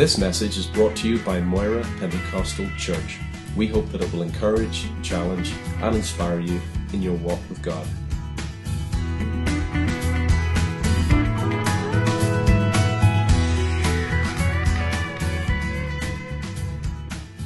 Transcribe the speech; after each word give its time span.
This 0.00 0.16
message 0.16 0.56
is 0.56 0.66
brought 0.66 0.96
to 0.96 1.08
you 1.10 1.18
by 1.18 1.42
Moira 1.42 1.82
Pentecostal 1.98 2.66
Church. 2.78 3.18
We 3.54 3.66
hope 3.66 3.86
that 3.92 4.00
it 4.00 4.10
will 4.14 4.22
encourage, 4.22 4.88
challenge, 5.02 5.52
and 5.82 5.94
inspire 5.94 6.40
you 6.40 6.58
in 6.94 7.02
your 7.02 7.16
walk 7.16 7.38
with 7.50 7.60
God. 7.60 7.86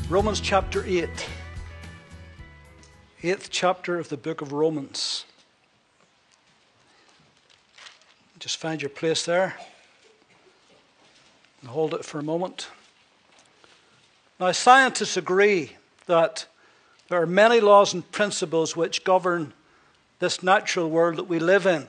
Romans 0.08 0.38
chapter 0.38 0.84
8. 0.86 1.10
Eighth 3.24 3.50
chapter 3.50 3.98
of 3.98 4.10
the 4.10 4.16
book 4.16 4.40
of 4.40 4.52
Romans. 4.52 5.24
Just 8.38 8.58
find 8.58 8.80
your 8.80 8.90
place 8.90 9.24
there 9.24 9.56
and 11.64 11.70
hold 11.70 11.94
it 11.94 12.04
for 12.04 12.18
a 12.18 12.22
moment. 12.22 12.68
Now, 14.38 14.52
scientists 14.52 15.16
agree 15.16 15.72
that 16.04 16.44
there 17.08 17.22
are 17.22 17.26
many 17.26 17.58
laws 17.58 17.94
and 17.94 18.12
principles 18.12 18.76
which 18.76 19.02
govern 19.02 19.54
this 20.18 20.42
natural 20.42 20.90
world 20.90 21.16
that 21.16 21.24
we 21.24 21.38
live 21.38 21.64
in 21.64 21.86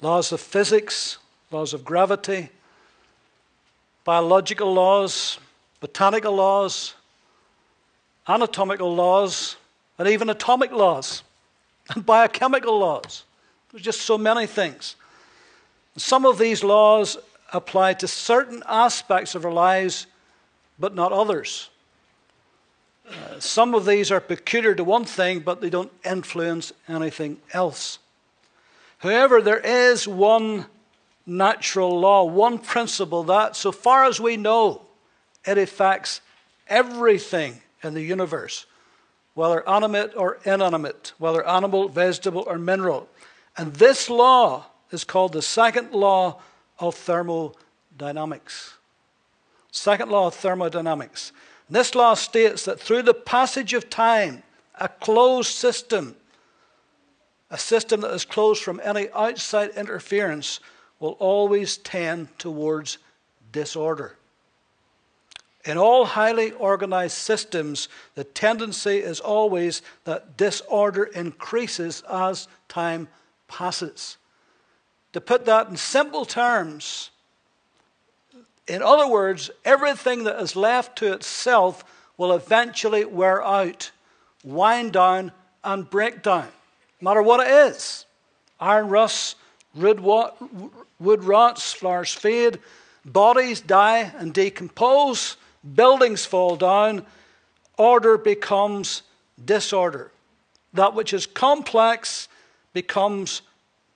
laws 0.00 0.32
of 0.32 0.40
physics, 0.40 1.18
laws 1.50 1.74
of 1.74 1.84
gravity, 1.84 2.48
biological 4.02 4.72
laws, 4.72 5.38
botanical 5.80 6.34
laws, 6.34 6.94
anatomical 8.26 8.94
laws, 8.94 9.56
and 9.98 10.08
even 10.08 10.30
atomic 10.30 10.72
laws 10.72 11.22
and 11.94 12.06
biochemical 12.06 12.78
laws. 12.78 13.24
There's 13.70 13.84
just 13.84 14.00
so 14.00 14.16
many 14.16 14.46
things. 14.46 14.96
Some 15.98 16.24
of 16.24 16.38
these 16.38 16.64
laws 16.64 17.18
apply 17.54 17.94
to 17.94 18.08
certain 18.08 18.62
aspects 18.66 19.34
of 19.34 19.44
our 19.44 19.52
lives, 19.52 20.06
but 20.78 20.94
not 20.94 21.12
others. 21.12 21.70
Uh, 23.08 23.38
some 23.38 23.74
of 23.74 23.84
these 23.84 24.10
are 24.10 24.20
peculiar 24.20 24.74
to 24.74 24.84
one 24.84 25.04
thing, 25.04 25.40
but 25.40 25.60
they 25.60 25.70
don't 25.70 25.92
influence 26.04 26.72
anything 26.88 27.38
else. 27.52 27.98
However, 28.98 29.42
there 29.42 29.60
is 29.60 30.08
one 30.08 30.66
natural 31.26 31.98
law, 31.98 32.24
one 32.24 32.58
principle 32.58 33.24
that, 33.24 33.56
so 33.56 33.72
far 33.72 34.04
as 34.04 34.20
we 34.20 34.36
know, 34.36 34.82
it 35.46 35.58
affects 35.58 36.20
everything 36.68 37.60
in 37.82 37.94
the 37.94 38.02
universe, 38.02 38.66
whether 39.34 39.66
animate 39.68 40.16
or 40.16 40.38
inanimate, 40.44 41.12
whether 41.18 41.46
animal, 41.46 41.88
vegetable, 41.88 42.44
or 42.46 42.58
mineral. 42.58 43.08
And 43.56 43.74
this 43.74 44.08
law 44.08 44.66
is 44.90 45.04
called 45.04 45.34
the 45.34 45.42
second 45.42 45.92
law 45.92 46.40
of 46.88 46.94
thermodynamics. 46.94 48.74
Second 49.70 50.10
law 50.10 50.28
of 50.28 50.34
thermodynamics. 50.34 51.32
This 51.68 51.94
law 51.94 52.14
states 52.14 52.64
that 52.64 52.80
through 52.80 53.02
the 53.02 53.14
passage 53.14 53.72
of 53.72 53.90
time, 53.90 54.42
a 54.78 54.88
closed 54.88 55.50
system, 55.50 56.16
a 57.50 57.58
system 57.58 58.00
that 58.02 58.12
is 58.12 58.24
closed 58.24 58.62
from 58.62 58.80
any 58.84 59.08
outside 59.12 59.70
interference, 59.70 60.60
will 61.00 61.16
always 61.18 61.76
tend 61.78 62.28
towards 62.38 62.98
disorder. 63.52 64.16
In 65.64 65.78
all 65.78 66.04
highly 66.04 66.52
organized 66.52 67.16
systems, 67.16 67.88
the 68.14 68.24
tendency 68.24 68.98
is 68.98 69.18
always 69.20 69.80
that 70.04 70.36
disorder 70.36 71.04
increases 71.04 72.02
as 72.10 72.48
time 72.68 73.08
passes. 73.48 74.18
To 75.14 75.20
put 75.20 75.46
that 75.46 75.68
in 75.68 75.76
simple 75.76 76.24
terms, 76.24 77.10
in 78.66 78.82
other 78.82 79.08
words, 79.08 79.48
everything 79.64 80.24
that 80.24 80.40
is 80.40 80.56
left 80.56 80.98
to 80.98 81.12
itself 81.12 81.84
will 82.18 82.32
eventually 82.32 83.04
wear 83.04 83.40
out, 83.42 83.92
wind 84.42 84.92
down, 84.92 85.30
and 85.62 85.88
break 85.88 86.22
down, 86.22 86.48
no 87.00 87.10
matter 87.10 87.22
what 87.22 87.46
it 87.46 87.50
is. 87.50 88.06
Iron 88.58 88.88
rusts, 88.88 89.36
wood, 89.72 90.00
rots, 91.00 91.72
flowers 91.72 92.12
fade, 92.12 92.58
bodies 93.04 93.60
die 93.60 94.12
and 94.18 94.34
decompose, 94.34 95.36
buildings 95.74 96.26
fall 96.26 96.56
down, 96.56 97.06
order 97.78 98.18
becomes 98.18 99.02
disorder. 99.44 100.10
That 100.72 100.94
which 100.94 101.12
is 101.12 101.26
complex 101.26 102.28
becomes 102.72 103.42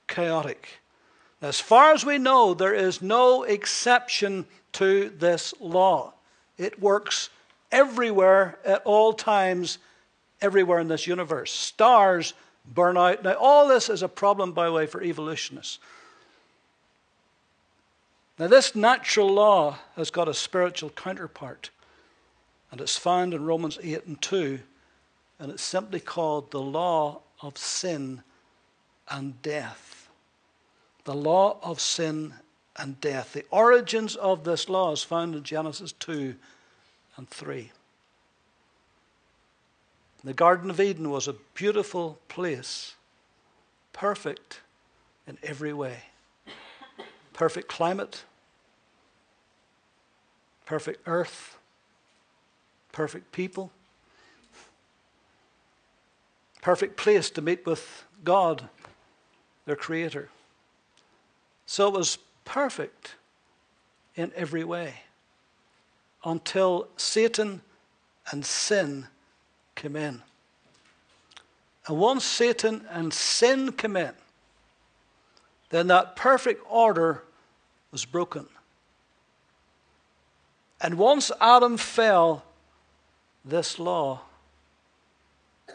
chaotic. 0.06 0.78
As 1.41 1.60
far 1.60 1.93
as 1.93 2.04
we 2.04 2.19
know, 2.19 2.53
there 2.53 2.75
is 2.75 3.00
no 3.00 3.44
exception 3.44 4.47
to 4.72 5.10
this 5.10 5.54
law. 5.60 6.12
It 6.56 6.81
works 6.81 7.31
everywhere, 7.71 8.59
at 8.65 8.82
all 8.84 9.12
times, 9.12 9.78
everywhere 10.41 10.81
in 10.81 10.88
this 10.88 11.06
universe. 11.06 11.53
Stars 11.53 12.34
burn 12.66 12.97
out. 12.97 13.22
Now, 13.22 13.34
all 13.34 13.69
this 13.69 13.88
is 13.88 14.03
a 14.03 14.09
problem, 14.09 14.53
by 14.53 14.66
the 14.66 14.72
way, 14.72 14.87
for 14.87 15.03
evolutionists. 15.03 15.78
Now, 18.38 18.49
this 18.49 18.75
natural 18.75 19.32
law 19.32 19.78
has 19.94 20.10
got 20.10 20.28
a 20.28 20.34
spiritual 20.34 20.91
counterpart, 20.91 21.70
and 22.72 22.81
it's 22.81 22.97
found 22.97 23.32
in 23.32 23.44
Romans 23.44 23.78
8 23.81 24.06
and 24.06 24.20
2, 24.20 24.59
and 25.38 25.53
it's 25.53 25.62
simply 25.62 26.00
called 26.00 26.50
the 26.50 26.60
law 26.60 27.20
of 27.41 27.56
sin 27.56 28.22
and 29.09 29.41
death 29.43 29.97
the 31.08 31.14
law 31.14 31.56
of 31.62 31.80
sin 31.80 32.34
and 32.76 33.00
death. 33.00 33.32
The 33.32 33.46
origins 33.50 34.14
of 34.14 34.44
this 34.44 34.69
law 34.69 34.92
is 34.92 35.02
found 35.02 35.34
in 35.34 35.42
Genesis 35.42 35.92
2 35.92 36.34
and 37.16 37.26
3. 37.30 37.72
The 40.22 40.34
Garden 40.34 40.69
of 40.69 40.78
Eden 40.78 41.08
was 41.08 41.26
a 41.26 41.34
beautiful 41.54 42.19
place, 42.28 42.94
perfect 43.94 44.60
in 45.26 45.38
every 45.42 45.72
way. 45.72 46.00
Perfect 47.32 47.69
climate, 47.69 48.25
perfect 50.66 51.00
earth, 51.06 51.56
perfect 52.92 53.32
people, 53.32 53.72
perfect 56.60 56.98
place 56.98 57.30
to 57.30 57.40
meet 57.40 57.64
with 57.64 58.04
God, 58.25 58.69
their 59.64 59.75
Creator. 59.75 60.28
So 61.69 61.87
it 61.89 61.93
was 61.93 62.17
perfect 62.47 63.15
in 64.17 64.33
every 64.34 64.65
way 64.65 65.03
until 66.25 66.89
Satan 66.97 67.61
and 68.33 68.45
sin 68.45 69.06
came 69.75 69.95
in. 69.95 70.23
And 71.87 71.99
once 71.99 72.25
Satan 72.25 72.87
and 72.91 73.12
sin 73.12 73.73
came 73.73 73.99
in, 73.99 74.12
then 75.69 75.89
that 75.89 76.17
perfect 76.17 76.65
order 76.71 77.23
was 77.93 78.06
broken. 78.06 78.47
And 80.81 80.97
once 80.97 81.31
Adam 81.39 81.77
fell, 81.77 82.45
this 83.45 83.79
law 83.79 84.23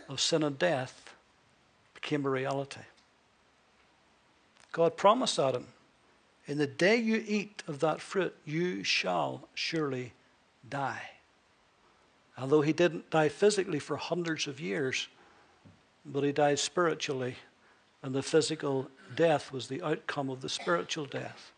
of 0.10 0.20
sin 0.20 0.42
and 0.42 0.58
death 0.58 1.14
became 1.94 2.26
a 2.26 2.32
reality. 2.32 2.82
God 4.72 4.98
promised 4.98 5.38
Adam 5.38 5.68
in 6.46 6.58
the 6.58 6.68
day 6.68 6.96
you 6.96 7.24
eat 7.26 7.64
of 7.68 7.80
that 7.80 8.02
fruit, 8.02 8.36
you 8.46 8.84
shall 8.84 9.48
surely 9.54 10.14
die. 10.70 11.02
Although 12.38 12.62
he 12.62 12.74
didn't 12.74 13.10
die 13.10 13.30
physically 13.30 13.80
for 13.80 13.96
hundreds 13.96 14.48
of 14.48 14.60
years, 14.60 15.08
but 16.06 16.24
he 16.24 16.32
died 16.32 16.60
spiritually, 16.60 17.36
and 18.02 18.14
the 18.14 18.24
physical 18.24 18.90
death 19.16 19.52
was 19.52 19.68
the 19.68 19.82
outcome 19.82 20.30
of 20.30 20.42
the 20.42 20.50
spiritual 20.50 21.06
death. 21.06 21.52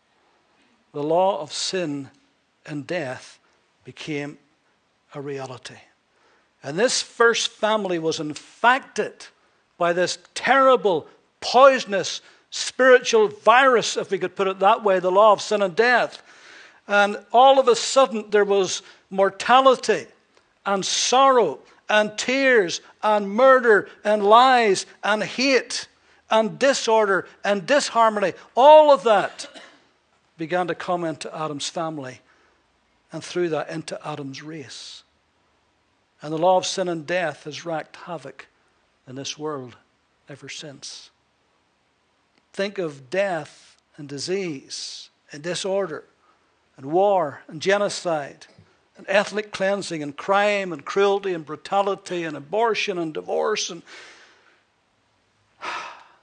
The 0.92 1.02
law 1.02 1.40
of 1.40 1.52
sin 1.52 2.10
and 2.64 2.86
death 2.86 3.38
became 3.84 4.38
a 5.14 5.20
reality. 5.20 5.78
And 6.62 6.78
this 6.78 7.02
first 7.02 7.50
family 7.50 7.98
was 7.98 8.20
infected 8.20 9.26
by 9.78 9.92
this 9.92 10.18
terrible, 10.34 11.06
poisonous, 11.40 12.20
spiritual 12.50 13.28
virus, 13.28 13.96
if 13.96 14.10
we 14.10 14.18
could 14.18 14.36
put 14.36 14.48
it 14.48 14.58
that 14.60 14.82
way, 14.82 14.98
the 14.98 15.10
law 15.10 15.32
of 15.32 15.40
sin 15.40 15.62
and 15.62 15.74
death. 15.76 16.22
And 16.88 17.18
all 17.32 17.58
of 17.58 17.68
a 17.68 17.76
sudden, 17.76 18.30
there 18.30 18.44
was 18.44 18.82
mortality 19.10 20.06
and 20.64 20.84
sorrow 20.84 21.58
and 21.88 22.16
tears 22.18 22.80
and 23.02 23.30
murder 23.30 23.88
and 24.04 24.24
lies 24.24 24.86
and 25.02 25.22
hate 25.22 25.88
and 26.30 26.58
disorder 26.58 27.26
and 27.44 27.66
disharmony. 27.66 28.32
All 28.54 28.90
of 28.90 29.04
that 29.04 29.46
began 30.36 30.66
to 30.68 30.74
come 30.74 31.04
into 31.04 31.34
Adam's 31.34 31.68
family 31.68 32.20
and 33.12 33.22
through 33.22 33.50
that 33.50 33.70
into 33.70 33.98
Adam's 34.06 34.42
race. 34.42 35.02
And 36.22 36.32
the 36.32 36.38
law 36.38 36.56
of 36.56 36.66
sin 36.66 36.88
and 36.88 37.06
death 37.06 37.44
has 37.44 37.64
wreaked 37.64 37.96
havoc 37.96 38.46
in 39.06 39.14
this 39.14 39.38
world 39.38 39.76
ever 40.28 40.48
since 40.48 41.10
think 42.56 42.78
of 42.78 43.10
death 43.10 43.76
and 43.98 44.08
disease 44.08 45.10
and 45.30 45.42
disorder 45.42 46.04
and 46.78 46.86
war 46.86 47.42
and 47.48 47.60
genocide 47.60 48.46
and 48.96 49.04
ethnic 49.10 49.52
cleansing 49.52 50.02
and 50.02 50.16
crime 50.16 50.72
and 50.72 50.82
cruelty 50.82 51.34
and 51.34 51.44
brutality 51.44 52.24
and 52.24 52.34
abortion 52.34 52.96
and 52.96 53.12
divorce 53.12 53.68
and 53.68 53.82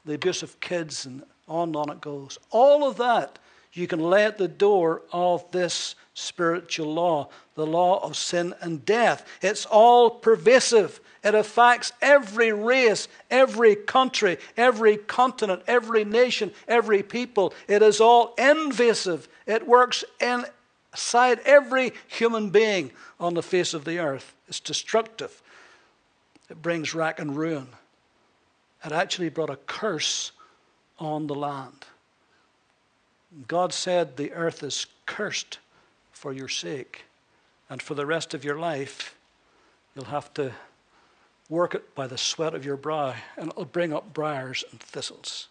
the 0.05 0.15
abuse 0.15 0.41
of 0.41 0.59
kids 0.59 1.05
and 1.05 1.21
on 1.47 1.69
and 1.69 1.75
on 1.75 1.91
it 1.91 2.01
goes. 2.01 2.39
All 2.49 2.87
of 2.87 2.97
that 2.97 3.37
you 3.73 3.87
can 3.87 3.99
lay 3.99 4.25
at 4.25 4.37
the 4.37 4.47
door 4.47 5.01
of 5.11 5.49
this 5.51 5.95
spiritual 6.13 6.93
law, 6.93 7.29
the 7.55 7.65
law 7.65 8.03
of 8.03 8.15
sin 8.15 8.53
and 8.61 8.85
death. 8.85 9.27
It's 9.41 9.65
all 9.65 10.11
pervasive. 10.11 10.99
It 11.23 11.33
affects 11.33 11.91
every 12.01 12.51
race, 12.51 13.07
every 13.31 13.75
country, 13.75 14.37
every 14.55 14.97
continent, 14.97 15.63
every 15.65 16.05
nation, 16.05 16.51
every 16.67 17.01
people. 17.01 17.53
It 17.67 17.81
is 17.81 17.99
all 17.99 18.35
invasive. 18.37 19.27
It 19.47 19.67
works 19.67 20.03
inside 20.21 21.39
every 21.45 21.93
human 22.07 22.51
being 22.51 22.91
on 23.19 23.33
the 23.33 23.41
face 23.41 23.73
of 23.73 23.85
the 23.85 23.99
earth. 23.99 24.35
It's 24.47 24.59
destructive. 24.59 25.41
It 26.49 26.61
brings 26.61 26.93
wrack 26.93 27.19
and 27.19 27.35
ruin. 27.35 27.69
It 28.85 28.91
actually 28.91 29.29
brought 29.29 29.49
a 29.49 29.55
curse 29.55 30.31
on 30.99 31.25
the 31.25 31.35
land. 31.35 31.85
God 33.47 33.73
said, 33.73 34.17
The 34.17 34.31
earth 34.33 34.63
is 34.63 34.85
cursed 35.05 35.59
for 36.11 36.33
your 36.33 36.47
sake, 36.47 37.05
and 37.69 37.81
for 37.81 37.95
the 37.95 38.05
rest 38.05 38.33
of 38.33 38.43
your 38.43 38.59
life, 38.59 39.15
you'll 39.95 40.05
have 40.05 40.33
to 40.35 40.53
work 41.49 41.75
it 41.75 41.93
by 41.95 42.07
the 42.07 42.17
sweat 42.17 42.53
of 42.53 42.65
your 42.65 42.77
brow, 42.77 43.15
and 43.37 43.49
it'll 43.49 43.65
bring 43.65 43.93
up 43.93 44.13
briars 44.13 44.63
and 44.71 44.79
thistles. 44.79 45.47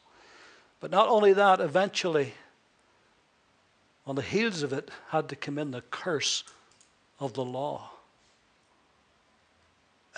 But 0.80 0.90
not 0.90 1.08
only 1.08 1.32
that, 1.32 1.60
eventually, 1.60 2.34
on 4.06 4.16
the 4.16 4.22
heels 4.22 4.62
of 4.62 4.72
it, 4.72 4.90
had 5.10 5.28
to 5.28 5.36
come 5.36 5.58
in 5.58 5.70
the 5.70 5.82
curse 5.82 6.44
of 7.20 7.34
the 7.34 7.44
law 7.44 7.90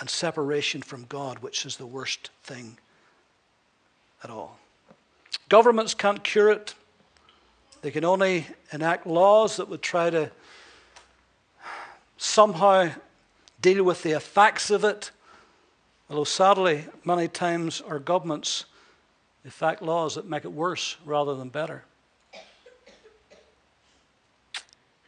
and 0.01 0.09
separation 0.09 0.83
from 0.83 1.05
God, 1.05 1.41
which 1.41 1.67
is 1.67 1.77
the 1.77 1.87
worst 1.87 2.31
thing 2.43 2.79
at 4.23 4.31
all. 4.31 4.59
Governments 5.49 5.95
can't 5.95 6.25
cure 6.25 6.51
it. 6.51 6.75
They 7.85 7.91
can 7.91 8.05
only 8.05 8.47
enact 8.73 9.07
laws 9.07 9.59
that 9.59 9.69
would 9.69 9.83
try 9.83 10.09
to 10.09 10.31
somehow 12.17 12.89
deal 13.61 13.85
with 13.85 14.03
the 14.03 14.13
effects 14.13 14.71
of 14.71 14.85
it 14.85 15.11
Although 16.09 16.25
sadly, 16.25 16.87
many 17.05 17.29
times 17.29 17.81
our 17.81 17.99
governments 17.99 18.67
enact 19.45 19.83
laws 19.83 20.15
that 20.15 20.29
make 20.29 20.45
it 20.45 20.53
worse 20.53 20.97
rather 21.05 21.35
than 21.35 21.49
better. 21.49 21.85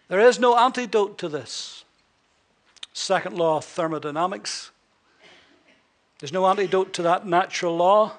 There 0.09 0.21
is 0.21 0.39
no 0.39 0.57
antidote 0.57 1.19
to 1.19 1.29
this. 1.29 1.85
Second 2.93 3.37
law 3.37 3.59
of 3.59 3.65
thermodynamics. 3.65 4.71
There's 6.19 6.33
no 6.33 6.47
antidote 6.47 6.93
to 6.95 7.03
that 7.03 7.27
natural 7.27 7.77
law, 7.77 8.13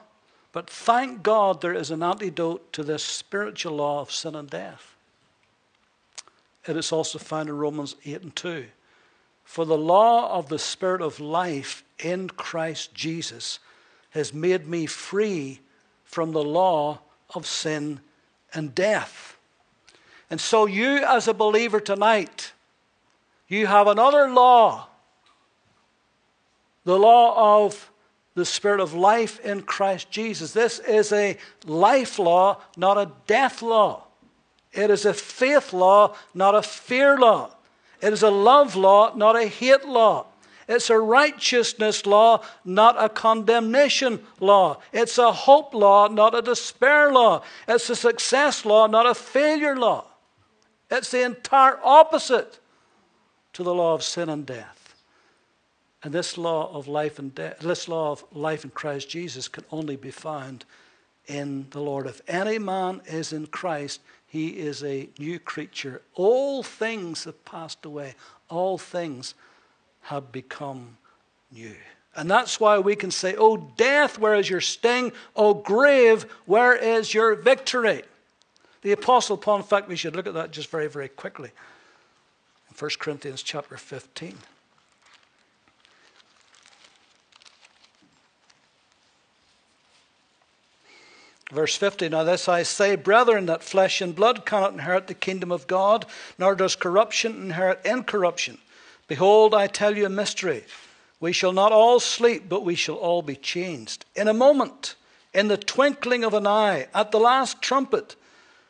but 0.58 0.72
thank 0.72 1.22
God 1.22 1.62
there 1.62 1.76
is 1.76 1.92
an 1.92 2.02
antidote 2.02 2.74
to 2.74 2.82
this 2.82 3.04
spiritual 3.04 3.76
law 3.76 4.02
of 4.02 4.12
sin 4.12 4.34
and 4.34 4.50
death. 4.50 4.96
It 6.66 6.76
is 6.76 6.92
also 6.92 7.20
found 7.20 7.48
in 7.48 7.56
Romans 7.56 7.96
8 8.04 8.24
and 8.24 8.36
2. 8.36 8.66
For 9.44 9.66
the 9.66 9.78
law 9.78 10.36
of 10.36 10.50
the 10.50 10.58
Spirit 10.58 11.04
of 11.04 11.20
life 11.20 11.84
in 12.00 12.28
Christ 12.32 12.96
Jesus 12.96 13.60
has 14.10 14.34
made 14.34 14.68
me 14.68 14.88
free 14.88 15.60
from 16.06 16.32
the 16.32 16.44
law 16.44 17.02
of 17.36 17.46
sin 17.46 18.00
and 18.52 18.74
death. 18.74 19.38
And 20.32 20.42
so, 20.42 20.66
you 20.66 21.06
as 21.06 21.28
a 21.28 21.36
believer 21.36 21.80
tonight, 21.80 22.54
you 23.48 23.68
have 23.68 23.86
another 23.86 24.28
law 24.28 24.88
the 26.84 26.98
law 26.98 27.68
of 27.68 27.92
the 28.38 28.46
Spirit 28.46 28.80
of 28.80 28.94
life 28.94 29.40
in 29.40 29.64
Christ 29.64 30.12
Jesus. 30.12 30.54
This 30.54 30.78
is 30.78 31.12
a 31.12 31.38
life 31.66 32.20
law, 32.20 32.62
not 32.78 32.96
a 32.96 33.12
death 33.26 33.64
law. 33.64 34.04
It 34.72 34.92
is 34.92 35.06
a 35.06 35.14
faith 35.14 35.74
law, 35.74 36.16
not 36.36 36.54
a 36.54 36.62
fear 36.62 37.18
law. 37.18 37.56
It 38.00 38.14
is 38.14 38.22
a 38.22 38.30
love 38.30 38.76
law, 38.76 39.12
not 39.16 39.36
a 39.36 39.48
hate 39.48 39.86
law. 39.86 40.28
It's 40.68 40.92
a 40.92 41.00
righteousness 41.00 42.06
law, 42.06 42.44
not 42.64 42.96
a 43.04 43.10
condemnation 43.10 44.22
law. 44.40 44.82
It's 44.94 45.18
a 45.18 45.32
hope 45.32 45.74
law, 45.74 46.08
not 46.08 46.36
a 46.36 46.44
despair 46.44 47.12
law. 47.12 47.42
It's 47.68 47.90
a 47.90 47.96
success 47.96 48.66
law, 48.66 48.86
not 48.86 49.08
a 49.08 49.16
failure 49.16 49.76
law. 49.76 50.06
It's 50.92 51.10
the 51.10 51.24
entire 51.24 51.80
opposite 51.84 52.60
to 53.54 53.64
the 53.64 53.74
law 53.74 53.96
of 53.96 54.04
sin 54.04 54.30
and 54.30 54.46
death. 54.46 54.77
And 56.04 56.14
this 56.14 56.38
law 56.38 56.72
of 56.74 56.88
life 56.88 57.20
and 57.20 57.34
death, 57.34 57.60
this 57.60 57.88
law 57.88 58.12
of 58.12 58.24
life 58.32 58.64
in 58.64 58.70
Christ 58.70 59.10
Jesus 59.10 59.48
can 59.48 59.66
only 59.72 59.96
be 59.96 60.12
found 60.12 60.66
in 61.26 61.68
the 61.72 61.82
Lord. 61.82 62.08
If 62.08 62.22
any 62.28 62.60
man 62.60 63.02
is 63.06 63.34
in 63.34 63.48
Christ, 63.48 64.02
he 64.28 64.50
is 64.60 64.84
a 64.84 65.10
new 65.18 65.40
creature. 65.40 66.02
All 66.14 66.64
things 66.64 67.24
have 67.24 67.44
passed 67.46 67.86
away, 67.86 68.16
all 68.50 68.78
things 68.78 69.34
have 70.02 70.32
become 70.32 70.98
new. 71.52 71.76
And 72.16 72.30
that's 72.30 72.60
why 72.60 72.80
we 72.80 72.96
can 72.96 73.12
say, 73.12 73.36
Oh, 73.38 73.58
death, 73.78 74.18
where 74.18 74.36
is 74.36 74.50
your 74.50 74.62
sting? 74.62 75.12
Oh, 75.36 75.54
grave, 75.54 76.24
where 76.46 76.76
is 76.76 77.14
your 77.14 77.36
victory? 77.36 78.04
The 78.82 78.92
Apostle 78.92 79.38
Paul, 79.38 79.58
in 79.58 79.64
fact, 79.64 79.88
we 79.88 79.96
should 79.96 80.16
look 80.16 80.28
at 80.28 80.34
that 80.34 80.52
just 80.52 80.70
very, 80.70 80.88
very 80.88 81.10
quickly. 81.10 81.52
In 82.70 82.76
1 82.78 82.92
Corinthians 83.00 83.44
chapter 83.44 83.78
15. 83.78 84.36
Verse 91.52 91.76
50 91.76 92.10
Now 92.10 92.24
this 92.24 92.50
I 92.50 92.64
say, 92.64 92.96
brethren, 92.96 93.46
that 93.46 93.64
flesh 93.64 94.02
and 94.02 94.16
blood 94.16 94.46
cannot 94.46 94.74
inherit 94.74 95.08
the 95.08 95.14
kingdom 95.14 95.52
of 95.52 95.68
God, 95.68 96.06
nor 96.38 96.56
does 96.56 96.76
corruption 96.76 97.42
inherit 97.42 97.86
incorruption. 97.86 98.58
Behold, 99.08 99.54
I 99.54 99.68
tell 99.68 99.96
you 99.96 100.06
a 100.06 100.10
mystery. 100.10 100.66
We 101.20 101.32
shall 101.32 101.54
not 101.54 101.72
all 101.72 102.00
sleep, 102.00 102.48
but 102.48 102.64
we 102.64 102.76
shall 102.76 102.96
all 102.96 103.22
be 103.22 103.36
changed. 103.36 104.06
In 104.16 104.28
a 104.28 104.34
moment, 104.34 104.96
in 105.34 105.48
the 105.48 105.58
twinkling 105.58 106.24
of 106.24 106.34
an 106.34 106.46
eye, 106.46 106.88
at 106.94 107.12
the 107.12 107.20
last 107.20 107.62
trumpet. 107.62 108.16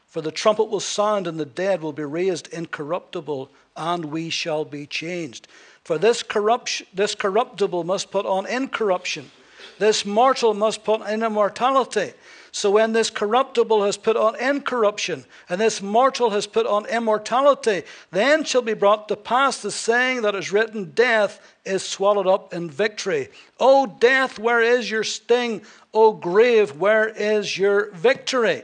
For 0.07 0.21
the 0.21 0.31
trumpet 0.31 0.65
will 0.65 0.79
sound, 0.79 1.27
and 1.27 1.39
the 1.39 1.45
dead 1.45 1.81
will 1.81 1.93
be 1.93 2.03
raised 2.03 2.47
incorruptible, 2.53 3.49
and 3.75 4.05
we 4.05 4.29
shall 4.29 4.63
be 4.65 4.85
changed. 4.85 5.47
For 5.83 5.97
this, 5.97 6.23
corruption, 6.23 6.87
this 6.93 7.15
corruptible 7.15 7.83
must 7.83 8.11
put 8.11 8.25
on 8.25 8.45
incorruption, 8.45 9.31
this 9.79 10.05
mortal 10.05 10.53
must 10.53 10.83
put 10.83 11.01
on 11.01 11.23
immortality. 11.23 12.13
So 12.57 12.71
when 12.71 12.91
this 12.91 13.11
corruptible 13.11 13.83
has 13.83 13.97
put 13.97 14.17
on 14.17 14.35
incorruption, 14.35 15.25
and 15.47 15.61
this 15.61 15.79
mortal 15.79 16.31
has 16.31 16.47
put 16.47 16.65
on 16.65 16.87
immortality, 16.87 17.83
then 18.09 18.43
shall 18.43 18.63
be 18.63 18.73
brought 18.73 19.07
to 19.09 19.15
pass 19.15 19.61
the 19.61 19.69
saying 19.69 20.23
that 20.23 20.33
is 20.33 20.51
written 20.51 20.85
Death 20.95 21.39
is 21.65 21.83
swallowed 21.83 22.25
up 22.25 22.55
in 22.55 22.67
victory. 22.67 23.29
O 23.59 23.85
death, 23.85 24.39
where 24.39 24.59
is 24.59 24.89
your 24.89 25.03
sting? 25.03 25.61
O 25.93 26.13
grave, 26.13 26.75
where 26.77 27.07
is 27.09 27.59
your 27.59 27.91
victory? 27.91 28.63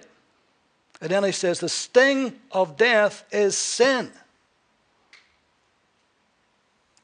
And 1.00 1.12
then 1.12 1.24
he 1.24 1.32
says, 1.32 1.60
The 1.60 1.70
sting 1.70 2.34
of 2.52 2.78
death 2.78 3.24
is 3.32 3.56
sin. 3.56 4.12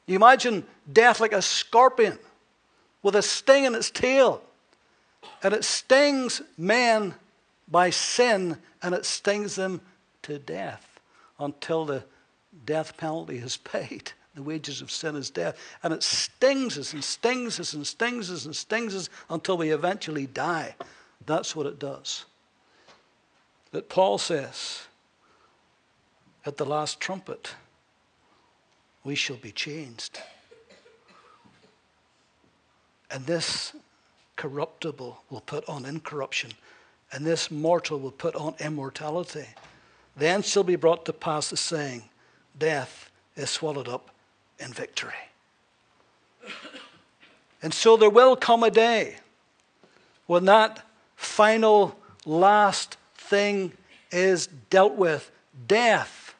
You 0.06 0.16
imagine 0.16 0.66
death 0.92 1.20
like 1.20 1.34
a 1.34 1.40
scorpion 1.40 2.18
with 3.00 3.14
a 3.14 3.22
sting 3.22 3.62
in 3.62 3.76
its 3.76 3.92
tail. 3.92 4.42
And 5.42 5.54
it 5.54 5.64
stings 5.64 6.42
man 6.56 7.14
by 7.68 7.90
sin 7.90 8.58
and 8.82 8.94
it 8.94 9.04
stings 9.04 9.54
them 9.54 9.80
to 10.22 10.38
death 10.38 11.00
until 11.38 11.84
the 11.84 12.04
death 12.66 12.96
penalty 12.96 13.38
is 13.38 13.56
paid. 13.56 14.12
The 14.36 14.44
wages 14.44 14.80
of 14.80 14.92
sin 14.92 15.16
is 15.16 15.28
death. 15.28 15.58
And 15.82 15.92
it 15.92 16.04
stings 16.04 16.78
us 16.78 16.92
and 16.92 17.02
stings 17.02 17.58
us 17.58 17.74
and 17.74 17.84
stings 17.84 18.30
us 18.30 18.44
and 18.44 18.54
stings 18.54 18.94
us 18.94 19.10
until 19.28 19.58
we 19.58 19.70
eventually 19.70 20.28
die. 20.28 20.76
That's 21.26 21.56
what 21.56 21.66
it 21.66 21.80
does. 21.80 22.26
That 23.72 23.88
Paul 23.88 24.18
says 24.18 24.82
at 26.46 26.58
the 26.58 26.64
last 26.64 27.00
trumpet, 27.00 27.54
we 29.02 29.16
shall 29.16 29.36
be 29.36 29.50
changed. 29.50 30.20
And 33.10 33.26
this 33.26 33.72
corruptible 34.40 35.22
will 35.28 35.42
put 35.42 35.68
on 35.68 35.84
incorruption, 35.84 36.50
and 37.12 37.26
this 37.26 37.50
mortal 37.50 38.00
will 38.00 38.10
put 38.10 38.34
on 38.34 38.54
immortality. 38.58 39.46
Then 40.16 40.40
shall 40.40 40.62
be 40.62 40.76
brought 40.76 41.04
to 41.04 41.12
pass 41.12 41.50
the 41.50 41.58
saying, 41.58 42.04
Death 42.58 43.10
is 43.36 43.50
swallowed 43.50 43.86
up 43.86 44.08
in 44.58 44.72
victory. 44.72 45.12
And 47.62 47.74
so 47.74 47.98
there 47.98 48.08
will 48.08 48.34
come 48.34 48.62
a 48.62 48.70
day 48.70 49.16
when 50.26 50.46
that 50.46 50.86
final, 51.16 51.94
last 52.24 52.96
thing 53.14 53.72
is 54.10 54.46
dealt 54.70 54.94
with 54.94 55.30
death. 55.68 56.34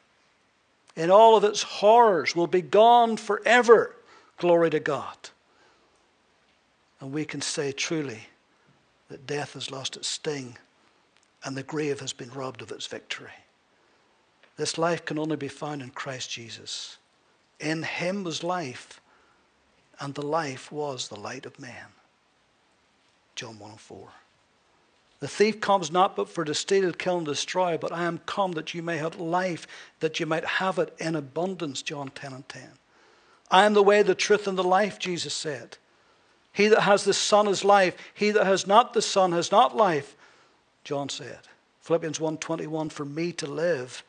in 0.95 1.11
all 1.11 1.37
of 1.37 1.43
its 1.43 1.61
horrors 1.61 2.35
will 2.35 2.47
be 2.47 2.61
gone 2.61 3.15
forever. 3.15 3.95
Glory 4.37 4.71
to 4.71 4.79
God. 4.79 5.29
And 7.01 7.11
we 7.11 7.25
can 7.25 7.41
say 7.41 7.71
truly 7.71 8.21
that 9.09 9.27
death 9.27 9.53
has 9.55 9.71
lost 9.71 9.97
its 9.97 10.07
sting 10.07 10.57
and 11.43 11.57
the 11.57 11.63
grave 11.63 11.99
has 11.99 12.13
been 12.13 12.29
robbed 12.29 12.61
of 12.61 12.71
its 12.71 12.85
victory. 12.85 13.31
This 14.55 14.77
life 14.77 15.03
can 15.03 15.17
only 15.17 15.35
be 15.35 15.47
found 15.47 15.81
in 15.81 15.89
Christ 15.89 16.29
Jesus. 16.29 16.97
In 17.59 17.83
him 17.83 18.23
was 18.23 18.43
life, 18.43 19.01
and 19.99 20.13
the 20.13 20.25
life 20.25 20.71
was 20.71 21.07
the 21.07 21.19
light 21.19 21.45
of 21.45 21.59
man. 21.59 21.87
John 23.35 23.57
1 23.57 23.77
4. 23.77 24.09
The 25.19 25.27
thief 25.27 25.61
comes 25.61 25.91
not 25.91 26.15
but 26.15 26.29
for 26.29 26.43
to 26.43 26.53
steal, 26.53 26.91
kill, 26.93 27.17
and 27.17 27.25
destroy, 27.25 27.77
but 27.77 27.91
I 27.91 28.05
am 28.05 28.19
come 28.25 28.53
that 28.53 28.73
you 28.73 28.81
may 28.81 28.97
have 28.97 29.19
life, 29.19 29.67
that 29.99 30.19
you 30.19 30.25
might 30.25 30.45
have 30.45 30.79
it 30.79 30.95
in 30.99 31.15
abundance. 31.15 31.81
John 31.81 32.09
10 32.09 32.33
and 32.33 32.49
10. 32.49 32.69
I 33.51 33.65
am 33.65 33.73
the 33.73 33.83
way, 33.83 34.01
the 34.01 34.15
truth, 34.15 34.47
and 34.47 34.57
the 34.57 34.63
life, 34.63 34.97
Jesus 34.97 35.33
said. 35.33 35.77
He 36.51 36.67
that 36.67 36.81
has 36.81 37.03
the 37.03 37.13
Son 37.13 37.47
is 37.47 37.63
life. 37.63 37.95
He 38.13 38.31
that 38.31 38.45
has 38.45 38.67
not 38.67 38.93
the 38.93 39.01
Son 39.01 39.31
has 39.31 39.51
not 39.51 39.75
life, 39.75 40.15
John 40.83 41.09
said. 41.09 41.39
Philippians 41.81 42.19
1.21, 42.19 42.91
for 42.91 43.05
me 43.05 43.31
to 43.33 43.47
live 43.47 44.03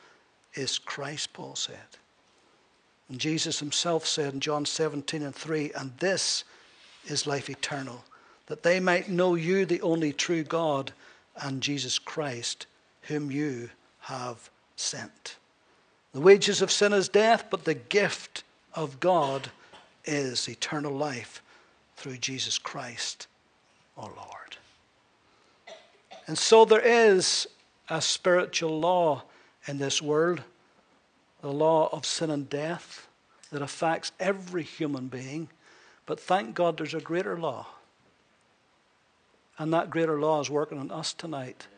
is 0.55 0.79
Christ, 0.79 1.33
Paul 1.33 1.55
said. 1.55 1.77
And 3.09 3.19
Jesus 3.19 3.61
himself 3.61 4.07
said 4.07 4.35
in 4.35 4.41
John 4.41 4.67
17 4.67 5.23
and 5.23 5.35
3, 5.35 5.73
and 5.77 5.97
this 5.99 6.45
is 7.07 7.27
life 7.27 7.49
eternal, 7.49 8.05
that 8.47 8.63
they 8.63 8.81
might 8.81 9.09
know 9.09 9.35
you, 9.35 9.65
the 9.65 9.83
only 9.83 10.13
true 10.13 10.43
God, 10.43 10.93
and 11.41 11.63
Jesus 11.63 11.99
Christ, 11.99 12.67
whom 13.03 13.31
you 13.31 13.71
have 14.01 14.51
sent. 14.77 15.37
The 16.13 16.21
wages 16.21 16.61
of 16.61 16.71
sin 16.71 16.93
is 16.93 17.09
death, 17.09 17.47
but 17.51 17.65
the 17.65 17.75
gift 17.75 18.45
of 18.75 19.01
God 19.01 19.51
is 20.05 20.49
eternal 20.49 20.93
life 20.93 21.42
through 22.03 22.17
Jesus 22.17 22.59
Christ, 22.59 23.29
our 23.97 24.11
Lord. 24.11 24.57
And 26.27 26.37
so 26.37 26.65
there 26.65 26.81
is 26.81 27.47
a 27.89 28.03
spiritual 28.03 28.81
law 28.81 29.23
in 29.69 29.79
this 29.79 30.03
world, 30.03 30.43
the 31.43 31.53
law 31.53 31.89
of 31.93 32.05
sin 32.05 32.31
and 32.31 32.51
death 32.51 33.07
that 33.53 33.63
affects 33.63 34.11
every 34.19 34.65
human 34.65 35.07
being. 35.07 35.49
But 36.05 36.19
thank 36.19 36.57
God 36.57 36.77
there's 36.77 36.95
a 36.95 37.01
greater 37.01 37.39
law. 37.39 37.67
And 39.57 39.73
that 39.73 39.91
greater 39.91 40.19
law 40.19 40.41
is 40.41 40.51
working 40.51 40.79
on 40.79 40.91
us 40.91 41.13
tonight. 41.13 41.69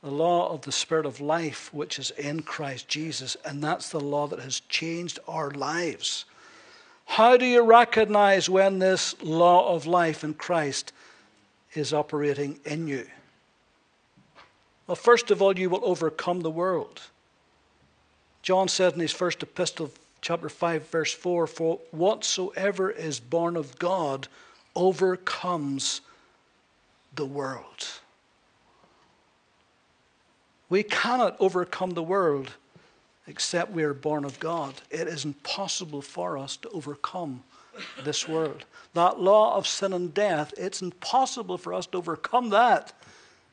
The 0.00 0.10
law 0.12 0.52
of 0.52 0.60
the 0.60 0.70
Spirit 0.70 1.06
of 1.06 1.20
life, 1.20 1.74
which 1.74 1.98
is 1.98 2.12
in 2.12 2.42
Christ 2.42 2.86
Jesus. 2.86 3.36
And 3.44 3.64
that's 3.64 3.88
the 3.88 3.98
law 3.98 4.28
that 4.28 4.38
has 4.38 4.60
changed 4.60 5.18
our 5.26 5.50
lives. 5.50 6.24
How 7.06 7.36
do 7.36 7.46
you 7.46 7.62
recognize 7.62 8.50
when 8.50 8.78
this 8.78 9.14
law 9.22 9.74
of 9.74 9.86
life 9.86 10.22
in 10.22 10.34
Christ 10.34 10.92
is 11.72 11.94
operating 11.94 12.60
in 12.64 12.86
you? 12.86 13.06
Well, 14.86 14.96
first 14.96 15.30
of 15.30 15.40
all, 15.40 15.58
you 15.58 15.70
will 15.70 15.84
overcome 15.84 16.40
the 16.40 16.50
world. 16.50 17.00
John 18.42 18.68
said 18.68 18.92
in 18.92 19.00
his 19.00 19.12
first 19.12 19.42
epistle, 19.42 19.90
chapter 20.20 20.48
5, 20.48 20.88
verse 20.88 21.12
4 21.12 21.46
For 21.46 21.80
whatsoever 21.90 22.90
is 22.90 23.18
born 23.18 23.56
of 23.56 23.78
God 23.78 24.28
overcomes 24.74 26.02
the 27.14 27.24
world. 27.24 27.88
We 30.68 30.82
cannot 30.82 31.36
overcome 31.40 31.90
the 31.90 32.02
world 32.02 32.52
except 33.26 33.72
we 33.72 33.82
are 33.82 33.94
born 33.94 34.24
of 34.24 34.38
God. 34.38 34.74
It 34.90 35.08
is 35.08 35.24
impossible 35.24 36.02
for 36.02 36.38
us 36.38 36.56
to 36.58 36.68
overcome 36.70 37.42
this 38.04 38.28
world. 38.28 38.64
That 38.94 39.20
law 39.20 39.56
of 39.56 39.66
sin 39.66 39.92
and 39.92 40.14
death, 40.14 40.54
it's 40.56 40.82
impossible 40.82 41.58
for 41.58 41.74
us 41.74 41.86
to 41.88 41.98
overcome 41.98 42.50
that 42.50 42.92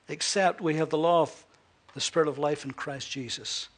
except 0.08 0.62
we 0.62 0.75
have 0.75 0.89
the 0.89 0.98
law 0.98 1.22
of 1.22 1.46
the 1.94 2.01
Spirit 2.01 2.27
of 2.27 2.38
life 2.38 2.65
in 2.65 2.72
Christ 2.72 3.10
Jesus. 3.10 3.70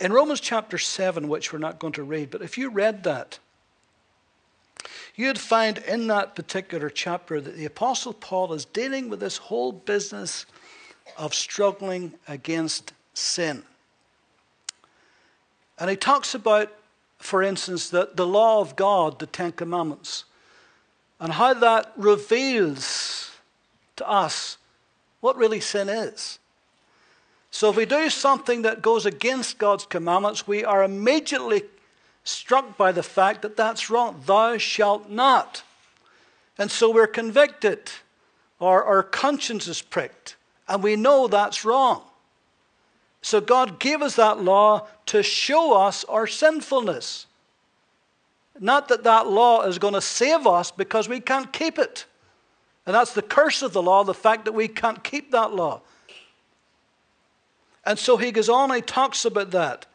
In 0.00 0.12
Romans 0.12 0.40
chapter 0.40 0.78
7, 0.78 1.28
which 1.28 1.52
we're 1.52 1.58
not 1.58 1.78
going 1.78 1.92
to 1.94 2.02
read, 2.02 2.30
but 2.30 2.42
if 2.42 2.58
you 2.58 2.68
read 2.68 3.04
that, 3.04 3.38
you'd 5.14 5.38
find 5.38 5.78
in 5.78 6.08
that 6.08 6.34
particular 6.34 6.90
chapter 6.90 7.40
that 7.40 7.56
the 7.56 7.64
Apostle 7.64 8.12
Paul 8.12 8.52
is 8.52 8.64
dealing 8.64 9.08
with 9.08 9.20
this 9.20 9.36
whole 9.36 9.70
business 9.70 10.46
of 11.16 11.32
struggling 11.32 12.14
against 12.26 12.92
sin. 13.12 13.62
And 15.78 15.90
he 15.90 15.96
talks 15.96 16.34
about, 16.34 16.72
for 17.18 17.42
instance, 17.42 17.90
the, 17.90 18.10
the 18.14 18.26
law 18.26 18.60
of 18.60 18.76
God, 18.76 19.18
the 19.18 19.26
Ten 19.26 19.52
Commandments, 19.52 20.24
and 21.20 21.32
how 21.32 21.54
that 21.54 21.92
reveals 21.96 23.30
to 23.96 24.08
us 24.08 24.58
what 25.20 25.36
really 25.36 25.60
sin 25.60 25.88
is. 25.88 26.38
So 27.50 27.70
if 27.70 27.76
we 27.76 27.86
do 27.86 28.10
something 28.10 28.62
that 28.62 28.82
goes 28.82 29.06
against 29.06 29.58
God's 29.58 29.86
commandments, 29.86 30.46
we 30.46 30.64
are 30.64 30.82
immediately 30.82 31.62
struck 32.24 32.76
by 32.76 32.90
the 32.90 33.02
fact 33.02 33.42
that 33.42 33.56
that's 33.56 33.90
wrong. 33.90 34.22
Thou 34.26 34.58
shalt 34.58 35.08
not. 35.08 35.62
And 36.58 36.70
so 36.70 36.90
we're 36.90 37.06
convicted, 37.06 37.90
or 38.58 38.84
our 38.84 39.02
conscience 39.02 39.66
is 39.68 39.82
pricked, 39.82 40.36
and 40.68 40.82
we 40.82 40.96
know 40.96 41.26
that's 41.26 41.64
wrong. 41.64 42.02
So 43.24 43.40
God 43.40 43.80
gave 43.80 44.02
us 44.02 44.16
that 44.16 44.42
law 44.42 44.86
to 45.06 45.22
show 45.22 45.72
us 45.72 46.04
our 46.04 46.26
sinfulness. 46.26 47.24
Not 48.60 48.88
that 48.88 49.04
that 49.04 49.28
law 49.28 49.62
is 49.62 49.78
going 49.78 49.94
to 49.94 50.02
save 50.02 50.46
us 50.46 50.70
because 50.70 51.08
we 51.08 51.20
can't 51.20 51.50
keep 51.50 51.78
it. 51.78 52.04
And 52.84 52.94
that's 52.94 53.14
the 53.14 53.22
curse 53.22 53.62
of 53.62 53.72
the 53.72 53.80
law, 53.80 54.04
the 54.04 54.12
fact 54.12 54.44
that 54.44 54.52
we 54.52 54.68
can't 54.68 55.02
keep 55.02 55.30
that 55.30 55.54
law. 55.54 55.80
And 57.86 57.98
so 57.98 58.18
he 58.18 58.30
goes 58.30 58.50
on, 58.50 58.70
he 58.74 58.82
talks 58.82 59.24
about 59.24 59.52
that. 59.52 59.86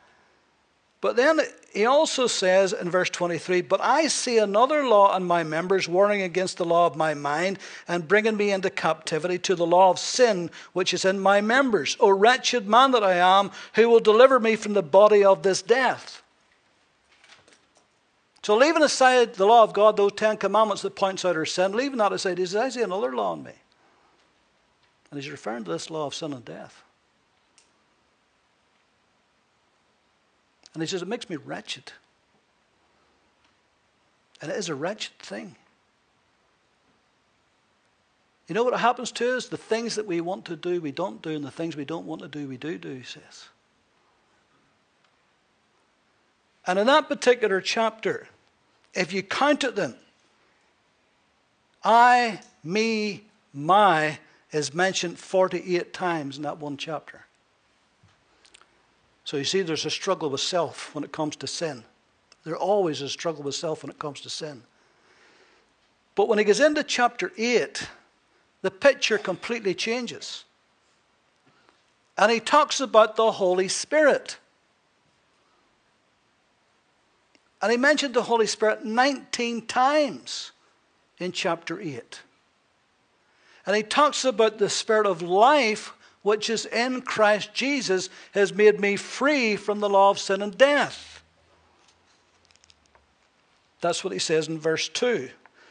But 1.02 1.16
then 1.16 1.40
he 1.74 1.86
also 1.86 2.28
says 2.28 2.74
in 2.74 2.90
verse 2.90 3.10
23 3.10 3.62
But 3.62 3.80
I 3.82 4.08
see 4.08 4.38
another 4.38 4.86
law 4.86 5.16
in 5.16 5.24
my 5.24 5.44
members, 5.44 5.88
warring 5.88 6.22
against 6.22 6.58
the 6.58 6.66
law 6.66 6.88
of 6.88 6.98
my 6.98 7.14
mind, 7.14 7.60
and 7.88 8.08
bringing 8.08 8.36
me 8.36 8.52
into 8.52 8.70
captivity 8.70 9.38
to 9.40 9.56
the 9.56 9.66
law 9.66 9.92
of 9.92 10.00
sin 10.00 10.50
which 10.74 10.94
is 10.94 11.06
in 11.06 11.20
my 11.20 11.40
members. 11.40 11.96
O 12.00 12.10
wretched 12.10 12.68
man 12.68 12.92
that 12.92 13.04
I 13.04 13.16
am, 13.16 13.52
who 13.76 13.88
will 13.88 14.02
deliver 14.02 14.40
me 14.40 14.56
from 14.56 14.74
the 14.74 14.84
body 14.84 15.24
of 15.24 15.44
this 15.44 15.62
death? 15.62 16.22
So, 18.42 18.56
leaving 18.56 18.84
aside 18.84 19.36
the 19.36 19.46
law 19.46 19.64
of 19.64 19.74
God, 19.74 19.96
those 19.96 20.14
Ten 20.14 20.38
Commandments 20.38 20.82
that 20.82 20.96
points 20.96 21.24
out 21.24 21.36
our 21.36 21.46
sin, 21.46 21.74
leaving 21.74 22.00
that 22.00 22.14
aside, 22.14 22.38
he 22.38 22.46
says, 22.46 22.56
I 22.56 22.70
see 22.70 22.82
another 22.82 23.14
law 23.16 23.34
in 23.34 23.44
me. 23.44 23.52
And 25.12 25.22
he's 25.22 25.32
referring 25.32 25.66
to 25.66 25.72
this 25.72 25.90
law 25.90 26.08
of 26.08 26.16
sin 26.16 26.34
and 26.34 26.44
death. 26.44 26.84
And 30.74 30.84
he 30.84 30.88
says, 30.88 31.02
It 31.02 31.08
makes 31.08 31.30
me 31.30 31.36
wretched. 31.36 31.92
And 34.42 34.52
it 34.52 34.58
is 34.58 34.70
a 34.70 34.76
wretched 34.76 35.18
thing. 35.20 35.56
You 38.48 38.56
know 38.56 38.64
what 38.64 38.80
happens 38.80 39.12
to 39.14 39.38
us? 39.38 39.48
The 39.48 39.58
things 39.58 39.96
that 39.96 40.08
we 40.08 40.22
want 40.22 40.46
to 40.46 40.56
do, 40.56 40.82
we 40.82 40.92
don't 40.92 41.22
do, 41.22 41.32
and 41.32 41.44
the 41.44 41.52
things 41.52 41.76
we 41.76 41.86
don't 41.86 42.06
want 42.06 42.22
to 42.22 42.28
do, 42.28 42.48
we 42.48 42.58
do 42.58 42.78
do, 42.78 42.96
he 42.96 43.04
says. 43.04 43.50
And 46.66 46.80
in 46.80 46.88
that 46.88 47.08
particular 47.08 47.62
chapter, 47.62 48.28
if 48.94 49.14
you 49.14 49.22
counted 49.22 49.76
them, 49.76 49.96
I, 51.84 52.42
me, 52.64 53.24
my 53.54 54.20
is 54.52 54.74
mentioned 54.74 55.20
48 55.20 55.94
times 55.94 56.38
in 56.38 56.44
that 56.44 56.58
one 56.58 56.76
chapter. 56.78 57.26
So 59.30 59.38
you 59.38 59.44
see, 59.44 59.62
there's 59.62 59.86
a 59.86 59.92
struggle 59.92 60.32
with 60.32 60.42
self 60.42 60.96
when 60.96 61.04
it 61.04 61.12
comes 61.12 61.36
to 61.36 61.46
sin. 61.46 61.84
There 62.46 62.58
always 62.58 62.96
is 62.96 63.04
a 63.04 63.10
struggle 63.10 63.44
with 63.44 63.54
self 63.54 63.84
when 63.84 63.92
it 63.92 64.00
comes 64.00 64.22
to 64.22 64.30
sin. 64.32 64.64
But 66.16 66.28
when 66.28 66.40
he 66.40 66.44
gets 66.44 66.60
into 66.60 66.84
chapter 66.84 67.32
8, 67.38 67.90
the 68.64 68.72
picture 68.72 69.20
completely 69.20 69.76
changes. 69.76 70.46
And 72.18 72.32
he 72.32 72.40
talks 72.40 72.80
about 72.80 73.18
the 73.18 73.34
Holy 73.34 73.68
Spirit. 73.68 74.40
And 77.62 77.72
he 77.72 77.78
mentioned 77.78 78.16
the 78.16 78.24
Holy 78.24 78.48
Spirit 78.48 78.84
19 78.84 79.68
times 79.68 80.54
in 81.20 81.34
chapter 81.34 81.80
8. 81.80 82.22
And 83.68 83.76
he 83.76 83.84
talks 83.84 84.26
about 84.26 84.58
the 84.58 84.72
Spirit 84.72 85.06
of 85.06 85.22
life 85.22 85.94
which 86.22 86.50
is 86.50 86.66
in 86.66 87.02
Christ 87.02 87.54
Jesus, 87.54 88.10
has 88.34 88.54
made 88.54 88.80
me 88.80 88.96
free 88.96 89.56
from 89.56 89.80
the 89.80 89.90
law 89.90 90.10
of 90.10 90.20
sin 90.20 90.42
and 90.42 90.58
death. 90.58 91.24
That's 93.82 94.04
what 94.04 94.14
he 94.14 94.20
says 94.20 94.48
in 94.48 94.60
verse 94.60 94.90
2. 94.90 95.30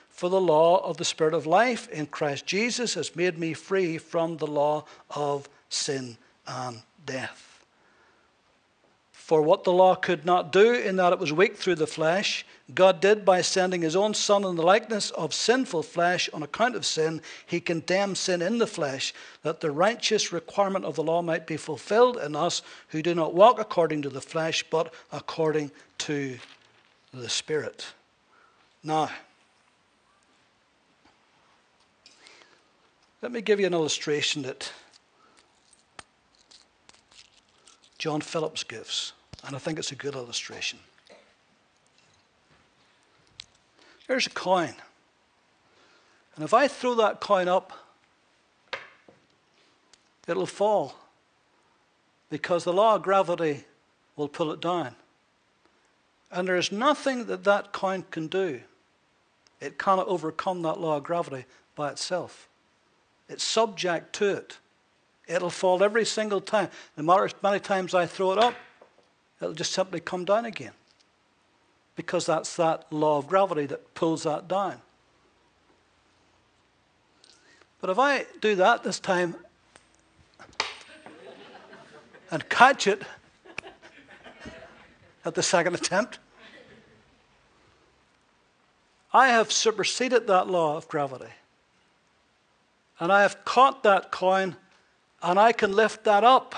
For 0.09 0.29
the 0.29 0.41
law 0.41 0.79
of 0.79 0.97
the 0.97 1.05
Spirit 1.05 1.35
of 1.35 1.47
life 1.47 1.89
in 1.91 2.07
Christ 2.07 2.45
Jesus 2.47 2.95
has 2.95 3.15
made 3.15 3.39
me 3.39 3.53
free 3.53 3.99
from 3.99 4.39
the 4.39 4.47
law 4.47 4.85
of 5.11 5.49
sin 5.69 6.17
and 6.47 6.83
death. 7.05 7.48
For 9.29 9.43
what 9.43 9.65
the 9.65 9.75
law 9.75 9.95
could 9.95 10.25
not 10.25 10.51
do, 10.53 10.73
in 10.73 10.97
that 10.97 11.13
it 11.13 11.19
was 11.19 11.35
weak 11.35 11.59
through 11.59 11.75
the 11.75 11.87
flesh, 11.87 12.47
God 12.75 13.03
did 13.03 13.27
by 13.27 13.43
sending 13.43 13.83
his 13.83 13.95
own 13.95 14.15
Son 14.15 14.43
in 14.43 14.57
the 14.57 14.63
likeness 14.63 15.11
of 15.11 15.35
sinful 15.35 15.83
flesh 15.83 16.31
on 16.33 16.43
account 16.43 16.75
of 16.75 16.87
sin. 16.87 17.21
He 17.45 17.61
condemned 17.61 18.17
sin 18.17 18.41
in 18.41 18.57
the 18.57 18.67
flesh, 18.67 19.13
that 19.43 19.61
the 19.61 19.71
righteous 19.71 20.33
requirement 20.33 20.87
of 20.87 20.97
the 20.97 21.03
law 21.03 21.21
might 21.21 21.47
be 21.47 21.59
fulfilled 21.59 22.17
in 22.17 22.35
us 22.35 22.63
who 22.89 23.03
do 23.03 23.15
not 23.15 23.35
walk 23.35 23.61
according 23.61 24.01
to 24.01 24.09
the 24.09 24.23
flesh, 24.23 24.65
but 24.71 24.95
according 25.13 25.73
to 25.99 26.39
the 27.13 27.29
Spirit. 27.29 27.85
Now, 28.83 29.11
let 33.21 33.31
me 33.31 33.43
give 33.43 33.61
you 33.61 33.67
an 33.67 33.75
illustration 33.75 34.41
that 34.45 34.73
John 37.99 38.23
Phillips 38.23 38.65
gives. 38.65 39.13
And 39.47 39.55
I 39.55 39.59
think 39.59 39.79
it's 39.79 39.93
a 39.93 39.97
good 39.97 40.15
illustration. 40.15 40.79
There's 44.07 44.27
a 44.27 44.31
coin. 44.31 44.75
And 46.35 46.45
if 46.45 46.55
I 46.55 46.69
throw 46.69 46.95
that 46.95 47.21
coin 47.21 47.49
up, 47.49 47.73
it'll 50.27 50.47
fall 50.47 50.95
because 52.31 52.65
the 52.65 52.73
law 52.73 52.97
of 52.97 53.03
gravity 53.03 53.65
will 54.17 54.29
pull 54.29 54.53
it 54.53 54.61
down. 54.61 54.95
And 56.31 56.47
there 56.47 56.57
is 56.57 56.71
nothing 56.71 57.27
that 57.27 57.45
that 57.45 57.73
coin 57.73 58.05
can 58.11 58.27
do. 58.27 58.61
It 59.61 59.79
cannot 59.79 60.07
overcome 60.09 60.63
that 60.63 60.81
law 60.81 60.99
of 60.99 61.03
gravity 61.03 61.47
by 61.75 61.91
itself. 61.91 62.49
It's 63.29 63.45
subject 63.45 64.15
to 64.17 64.29
it. 64.31 64.59
It'll 65.27 65.51
fall 65.51 65.83
every 65.83 66.05
single 66.05 66.41
time. 66.41 66.71
No 66.97 67.03
matter 67.03 67.27
how 67.27 67.51
many 67.51 67.61
times 67.61 67.95
I 67.95 68.07
throw 68.07 68.33
it 68.33 68.39
up, 68.39 68.55
It'll 69.41 69.55
just 69.55 69.73
simply 69.73 70.01
come 70.01 70.25
down 70.25 70.45
again. 70.45 70.73
Because 71.97 72.27
that's 72.27 72.57
that 72.57 72.93
law 72.93 73.19
of 73.19 73.27
gravity 73.27 73.67
that 73.67 73.95
pulls 73.95 74.23
that 74.25 74.49
down. 74.49 74.81
But 77.81 77.91
if 77.91 77.99
I 77.99 78.27
do 78.41 78.57
that 78.57 78.83
this 78.83 78.99
time 78.99 79.37
and 82.31 82.49
catch 82.49 82.87
it 82.87 83.03
at 85.25 85.35
the 85.35 85.43
second 85.43 85.75
attempt, 85.75 86.19
I 89.13 89.29
have 89.29 89.51
superseded 89.51 90.27
that 90.27 90.49
law 90.49 90.77
of 90.77 90.89
gravity. 90.89 91.33
And 93.01 93.13
I 93.13 93.23
have 93.23 93.45
caught 93.45 93.83
that 93.85 94.11
coin 94.11 94.57
and 95.23 95.39
I 95.39 95.53
can 95.53 95.73
lift 95.73 96.05
that 96.05 96.25
up. 96.25 96.55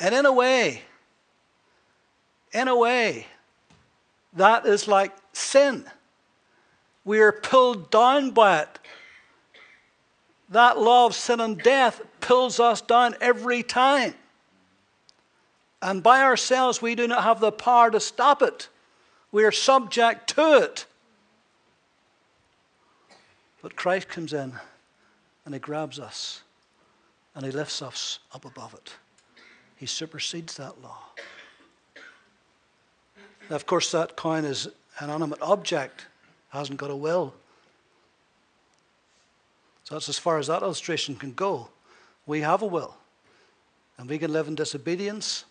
And 0.00 0.14
in 0.14 0.26
a 0.26 0.32
way, 0.32 0.82
in 2.52 2.68
a 2.68 2.76
way, 2.76 3.26
that 4.34 4.66
is 4.66 4.86
like 4.86 5.14
sin. 5.32 5.84
We 7.04 7.20
are 7.20 7.32
pulled 7.32 7.90
down 7.90 8.30
by 8.30 8.60
it. 8.60 8.78
That 10.50 10.78
law 10.78 11.06
of 11.06 11.14
sin 11.14 11.40
and 11.40 11.60
death 11.60 12.00
pulls 12.20 12.60
us 12.60 12.80
down 12.80 13.16
every 13.20 13.62
time. 13.62 14.14
And 15.80 16.02
by 16.02 16.22
ourselves, 16.22 16.80
we 16.82 16.94
do 16.94 17.06
not 17.06 17.22
have 17.22 17.40
the 17.40 17.52
power 17.52 17.90
to 17.90 18.00
stop 18.00 18.42
it. 18.42 18.68
We 19.30 19.44
are 19.44 19.52
subject 19.52 20.30
to 20.34 20.62
it. 20.62 20.86
But 23.62 23.76
Christ 23.76 24.08
comes 24.08 24.32
in 24.32 24.54
and 25.44 25.54
he 25.54 25.60
grabs 25.60 25.98
us 25.98 26.42
and 27.34 27.44
he 27.44 27.50
lifts 27.50 27.82
us 27.82 28.18
up 28.32 28.44
above 28.44 28.74
it. 28.74 28.94
He 29.78 29.86
supersedes 29.86 30.56
that 30.56 30.82
law. 30.82 30.98
Now, 33.48 33.56
of 33.56 33.64
course, 33.64 33.92
that 33.92 34.16
coin 34.16 34.44
is 34.44 34.68
an 34.98 35.08
animate 35.08 35.40
object, 35.40 36.06
hasn't 36.50 36.78
got 36.78 36.90
a 36.90 36.96
will. 36.96 37.32
So 39.84 39.94
that's 39.94 40.08
as 40.08 40.18
far 40.18 40.38
as 40.38 40.48
that 40.48 40.62
illustration 40.62 41.14
can 41.16 41.32
go. 41.32 41.68
We 42.26 42.40
have 42.40 42.60
a 42.60 42.66
will, 42.66 42.96
and 43.96 44.08
we 44.10 44.18
can 44.18 44.32
live 44.32 44.48
in 44.48 44.54
disobedience, 44.54 45.44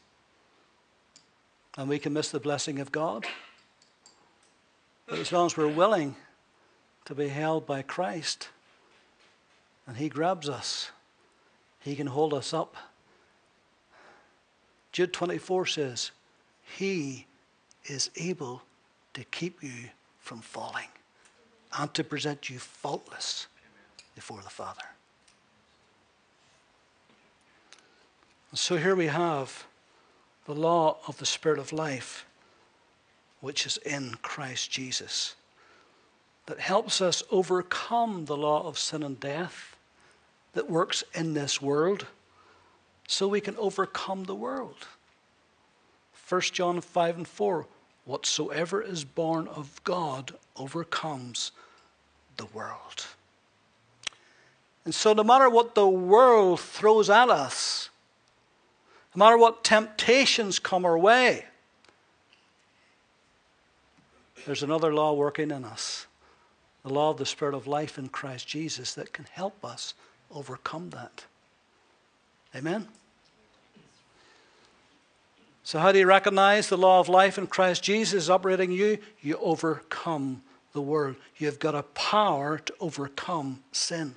and 1.78 1.88
we 1.90 1.98
can 1.98 2.14
miss 2.14 2.30
the 2.30 2.40
blessing 2.40 2.80
of 2.80 2.92
God. 2.92 3.26
But 5.08 5.20
as 5.20 5.32
long 5.32 5.46
as 5.46 5.56
we're 5.56 5.68
willing 5.68 6.18
to 7.06 7.16
be 7.16 7.30
held 7.30 7.66
by 7.66 7.82
Christ, 7.82 8.50
and 9.88 9.96
He 9.96 10.10
grabs 10.10 10.50
us, 10.50 10.92
He 11.80 11.96
can 11.96 12.08
hold 12.08 12.34
us 12.34 12.54
up 12.54 12.76
Jude 14.98 15.14
24 15.14 15.68
says, 15.68 16.10
He 16.76 17.28
is 17.86 18.10
able 18.16 18.64
to 19.14 19.24
keep 19.26 19.62
you 19.62 19.90
from 20.18 20.40
falling 20.40 20.88
and 21.78 21.94
to 21.94 22.04
present 22.04 22.50
you 22.50 22.58
faultless 22.58 23.46
before 24.16 24.42
the 24.42 24.50
Father. 24.50 24.82
And 28.50 28.58
so 28.58 28.78
here 28.78 28.96
we 28.96 29.06
have 29.06 29.68
the 30.48 30.56
law 30.56 30.98
of 31.08 31.20
the 31.20 31.28
Spirit 31.28 31.60
of 31.60 31.72
life, 31.72 32.26
which 33.40 33.68
is 33.68 33.78
in 33.86 34.16
Christ 34.24 34.72
Jesus, 34.72 35.36
that 36.48 36.60
helps 36.60 37.02
us 37.02 37.22
overcome 37.30 38.26
the 38.26 38.36
law 38.36 38.68
of 38.68 38.80
sin 38.80 39.04
and 39.04 39.20
death 39.20 39.78
that 40.54 40.72
works 40.72 41.04
in 41.14 41.36
this 41.36 41.62
world 41.62 42.08
so 43.08 43.28
we 43.28 43.42
can 43.42 43.56
overcome 43.58 44.26
the 44.26 44.36
world. 44.36 44.88
1 46.30 46.42
John 46.42 46.82
5 46.82 47.18
and 47.18 47.28
4 47.28 47.66
Whatsoever 48.06 48.82
is 48.82 49.04
born 49.04 49.50
of 49.50 49.84
God 49.84 50.34
overcomes 50.56 51.52
the 52.38 52.46
world. 52.46 53.06
And 54.86 54.96
so, 54.96 55.12
no 55.12 55.26
matter 55.26 55.50
what 55.50 55.76
the 55.76 55.88
world 55.88 56.62
throws 56.62 57.10
at 57.10 57.30
us, 57.30 57.90
no 59.14 59.26
matter 59.26 59.38
what 59.38 59.66
temptations 59.66 60.58
come 60.58 60.86
our 60.86 60.98
way, 60.98 61.44
there's 64.46 64.64
another 64.64 64.94
law 64.94 65.12
working 65.12 65.52
in 65.52 65.66
us 65.66 66.08
the 66.84 66.94
law 66.94 67.10
of 67.10 67.18
the 67.18 67.26
Spirit 67.26 67.54
of 67.54 67.68
life 67.68 67.98
in 67.98 68.08
Christ 68.08 68.48
Jesus 68.48 68.94
that 68.94 69.12
can 69.12 69.26
help 69.26 69.66
us 69.66 69.94
overcome 70.32 70.92
that. 70.92 71.26
Amen? 72.56 72.88
So, 75.64 75.80
how 75.80 75.92
do 75.92 76.00
you 76.00 76.06
recognize 76.06 76.70
the 76.70 76.78
law 76.78 77.02
of 77.02 77.10
life 77.10 77.38
in 77.38 77.48
Christ 77.48 77.84
Jesus 77.84 78.30
operating 78.30 78.72
you? 78.72 79.00
You 79.22 79.38
overcome 79.38 80.42
the 80.72 80.82
world. 80.82 81.18
You've 81.36 81.60
got 81.60 81.76
a 81.76 81.84
power 81.84 82.58
to 82.60 82.74
overcome 82.80 83.64
sin. 83.72 84.16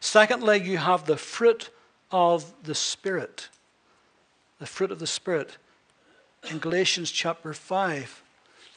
Secondly, 0.00 0.60
you 0.60 0.76
have 0.76 1.06
the 1.06 1.16
fruit 1.16 1.70
of 2.10 2.52
the 2.62 2.74
Spirit. 2.74 3.48
The 4.58 4.66
fruit 4.66 4.90
of 4.90 4.98
the 4.98 5.06
Spirit. 5.06 5.56
In 6.50 6.58
Galatians 6.58 7.10
chapter 7.10 7.52
5, 7.52 8.22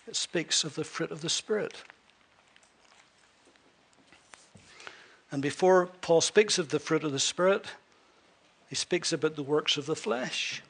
it 0.08 0.16
speaks 0.16 0.64
of 0.64 0.76
the 0.76 0.84
fruit 0.84 1.12
of 1.12 1.22
the 1.22 1.30
Spirit. 1.30 1.84
And 5.32 5.42
before 5.42 5.88
Paul 6.02 6.22
speaks 6.22 6.58
of 6.60 6.70
the 6.70 6.80
fruit 6.80 7.04
of 7.04 7.14
the 7.14 7.20
Spirit, 7.20 7.66
he 8.70 8.76
speaks 8.76 9.14
about 9.14 9.36
the 9.36 9.44
works 9.44 9.78
of 9.78 9.86
the 9.86 9.96
flesh. 9.96 10.62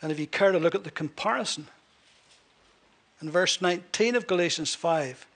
And 0.00 0.10
if 0.10 0.18
you 0.18 0.26
care 0.26 0.52
to 0.52 0.58
look 0.58 0.74
at 0.74 0.84
the 0.84 0.90
comparison, 0.90 1.68
in 3.20 3.30
verse 3.30 3.60
19 3.60 4.16
of 4.16 4.26
Galatians 4.26 4.74
5, 4.74 5.26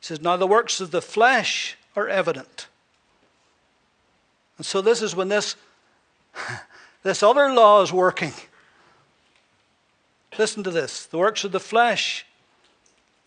he 0.00 0.04
says, 0.04 0.20
Now 0.20 0.36
the 0.36 0.46
works 0.46 0.80
of 0.80 0.90
the 0.90 1.02
flesh 1.02 1.76
are 1.94 2.08
evident. 2.08 2.68
And 4.56 4.66
so 4.66 4.80
this 4.80 5.02
is 5.02 5.14
when 5.14 5.28
this, 5.28 5.56
this 7.02 7.22
other 7.22 7.52
law 7.52 7.82
is 7.82 7.92
working. 7.92 8.32
Listen 10.38 10.62
to 10.62 10.70
this. 10.70 11.04
The 11.04 11.18
works 11.18 11.44
of 11.44 11.52
the 11.52 11.60
flesh 11.60 12.24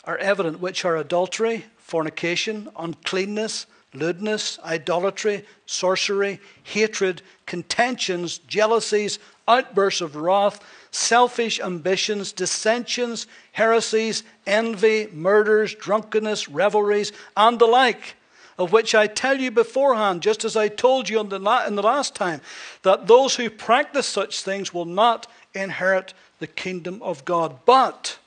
are 0.04 0.18
evident, 0.18 0.60
which 0.60 0.84
are 0.84 0.96
adultery, 0.96 1.66
fornication, 1.86 2.68
uncleanness, 2.76 3.64
lewdness, 3.94 4.58
idolatry, 4.64 5.44
sorcery, 5.66 6.40
hatred, 6.64 7.22
contentions, 7.46 8.38
jealousies, 8.38 9.20
outbursts 9.46 10.00
of 10.00 10.16
wrath, 10.16 10.60
selfish 10.90 11.60
ambitions, 11.60 12.32
dissensions, 12.32 13.28
heresies, 13.52 14.24
envy, 14.48 15.06
murders, 15.12 15.76
drunkenness, 15.76 16.48
revelries, 16.48 17.12
and 17.36 17.60
the 17.60 17.66
like. 17.66 18.16
Of 18.58 18.72
which 18.72 18.92
I 18.92 19.06
tell 19.06 19.38
you 19.38 19.52
beforehand, 19.52 20.22
just 20.22 20.44
as 20.44 20.56
I 20.56 20.66
told 20.66 21.08
you 21.08 21.20
in 21.20 21.28
the, 21.28 21.36
in 21.68 21.76
the 21.76 21.82
last 21.82 22.16
time, 22.16 22.40
that 22.82 23.06
those 23.06 23.36
who 23.36 23.48
practice 23.48 24.08
such 24.08 24.42
things 24.42 24.74
will 24.74 24.86
not 24.86 25.28
inherit 25.54 26.14
the 26.40 26.48
kingdom 26.48 27.00
of 27.00 27.24
God. 27.24 27.60
But 27.64 28.18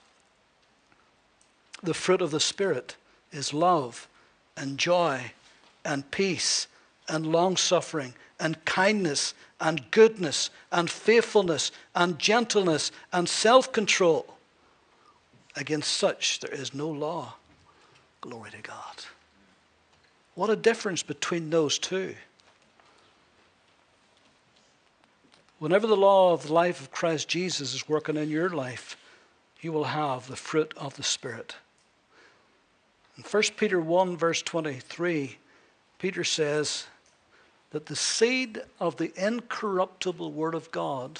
the 1.84 1.94
fruit 1.94 2.22
of 2.22 2.32
the 2.32 2.40
Spirit 2.40 2.96
is 3.32 3.54
love 3.54 4.08
and 4.58 4.78
joy 4.78 5.32
and 5.86 6.10
peace 6.12 6.68
and 7.08 7.26
long 7.26 7.58
suffering 7.58 8.14
and 8.40 8.64
kindness 8.66 9.34
and 9.60 9.90
goodness 9.92 10.50
and 10.72 10.90
faithfulness 10.90 11.72
and 11.96 12.20
gentleness 12.20 12.92
and 13.12 13.28
self 13.28 13.72
control. 13.72 14.38
Against 15.56 15.92
such 15.92 16.40
there 16.40 16.54
is 16.54 16.74
no 16.74 16.90
law. 16.90 17.36
Glory 18.22 18.52
to 18.52 18.62
God. 18.62 19.06
What 20.36 20.50
a 20.50 20.56
difference 20.56 21.04
between 21.04 21.50
those 21.50 21.78
two. 21.78 22.16
Whenever 25.58 25.88
the 25.88 25.98
law 25.98 26.32
of 26.32 26.48
the 26.48 26.54
life 26.54 26.80
of 26.80 26.92
Christ 26.92 27.28
Jesus 27.28 27.74
is 27.74 27.90
working 27.90 28.16
in 28.16 28.30
your 28.30 28.50
life, 28.50 28.96
you 29.60 29.74
will 29.74 29.84
have 29.84 30.28
the 30.28 30.38
fruit 30.38 30.74
of 30.78 30.96
the 30.96 31.04
Spirit. 31.04 31.56
In 33.20 33.26
1 33.26 33.44
Peter 33.58 33.82
1, 33.82 34.16
verse 34.16 34.42
23, 34.42 35.38
Peter 35.98 36.24
says 36.24 36.86
that 37.72 37.88
the 37.88 37.96
seed 37.96 38.62
of 38.80 38.96
the 38.96 39.12
incorruptible 39.18 40.32
Word 40.32 40.56
of 40.56 40.72
God 40.72 41.20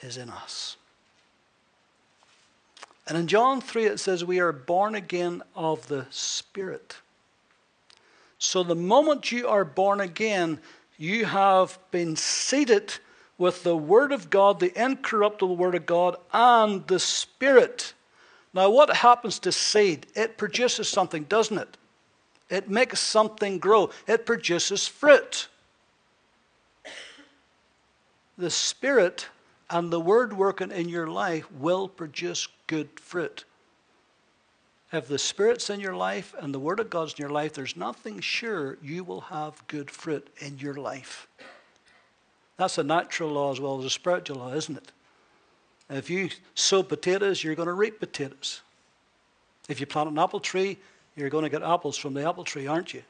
is 0.00 0.16
in 0.16 0.28
us. 0.28 0.76
And 3.06 3.16
in 3.16 3.28
John 3.28 3.60
3, 3.60 3.84
it 3.84 4.00
says, 4.00 4.24
We 4.24 4.40
are 4.40 4.50
born 4.50 4.96
again 4.96 5.40
of 5.54 5.86
the 5.86 6.04
Spirit. 6.10 6.96
So 8.40 8.64
the 8.64 8.74
moment 8.74 9.30
you 9.30 9.46
are 9.46 9.64
born 9.64 10.00
again, 10.00 10.58
you 10.96 11.26
have 11.26 11.78
been 11.92 12.16
seated 12.16 12.92
with 13.38 13.62
the 13.62 13.76
Word 13.76 14.10
of 14.10 14.30
God, 14.30 14.58
the 14.58 14.76
incorruptible 14.82 15.56
Word 15.56 15.76
of 15.76 15.86
God, 15.86 16.16
and 16.32 16.84
the 16.88 16.98
Spirit. 16.98 17.92
Now, 18.54 18.70
what 18.70 18.94
happens 18.96 19.38
to 19.40 19.52
seed? 19.52 20.06
It 20.14 20.38
produces 20.38 20.88
something, 20.88 21.24
doesn't 21.24 21.58
it? 21.58 21.76
It 22.50 22.70
makes 22.70 23.00
something 23.00 23.58
grow, 23.58 23.90
it 24.06 24.24
produces 24.24 24.86
fruit. 24.86 25.48
The 28.38 28.50
Spirit 28.50 29.26
and 29.68 29.92
the 29.92 30.00
Word 30.00 30.32
working 30.32 30.70
in 30.70 30.88
your 30.88 31.08
life 31.08 31.50
will 31.52 31.88
produce 31.88 32.48
good 32.66 32.88
fruit. 32.98 33.44
If 34.92 35.08
the 35.08 35.18
Spirit's 35.18 35.68
in 35.68 35.80
your 35.80 35.96
life 35.96 36.34
and 36.38 36.54
the 36.54 36.58
Word 36.58 36.80
of 36.80 36.88
God's 36.88 37.12
in 37.12 37.22
your 37.22 37.30
life, 37.30 37.52
there's 37.52 37.76
nothing 37.76 38.20
sure 38.20 38.78
you 38.82 39.04
will 39.04 39.22
have 39.22 39.66
good 39.66 39.90
fruit 39.90 40.28
in 40.38 40.58
your 40.58 40.74
life. 40.74 41.28
That's 42.56 42.78
a 42.78 42.84
natural 42.84 43.30
law 43.30 43.52
as 43.52 43.60
well 43.60 43.78
as 43.78 43.84
a 43.84 43.90
spiritual 43.90 44.38
law, 44.38 44.54
isn't 44.54 44.78
it? 44.78 44.92
If 45.90 46.10
you 46.10 46.30
sow 46.54 46.82
potatoes, 46.82 47.42
you're 47.42 47.54
going 47.54 47.68
to 47.68 47.72
reap 47.72 47.98
potatoes. 47.98 48.60
If 49.68 49.80
you 49.80 49.86
plant 49.86 50.10
an 50.10 50.18
apple 50.18 50.40
tree, 50.40 50.78
you're 51.16 51.30
going 51.30 51.44
to 51.44 51.50
get 51.50 51.62
apples 51.62 51.96
from 51.96 52.14
the 52.14 52.28
apple 52.28 52.44
tree, 52.44 52.66
aren't 52.66 52.94
you? 52.94 53.02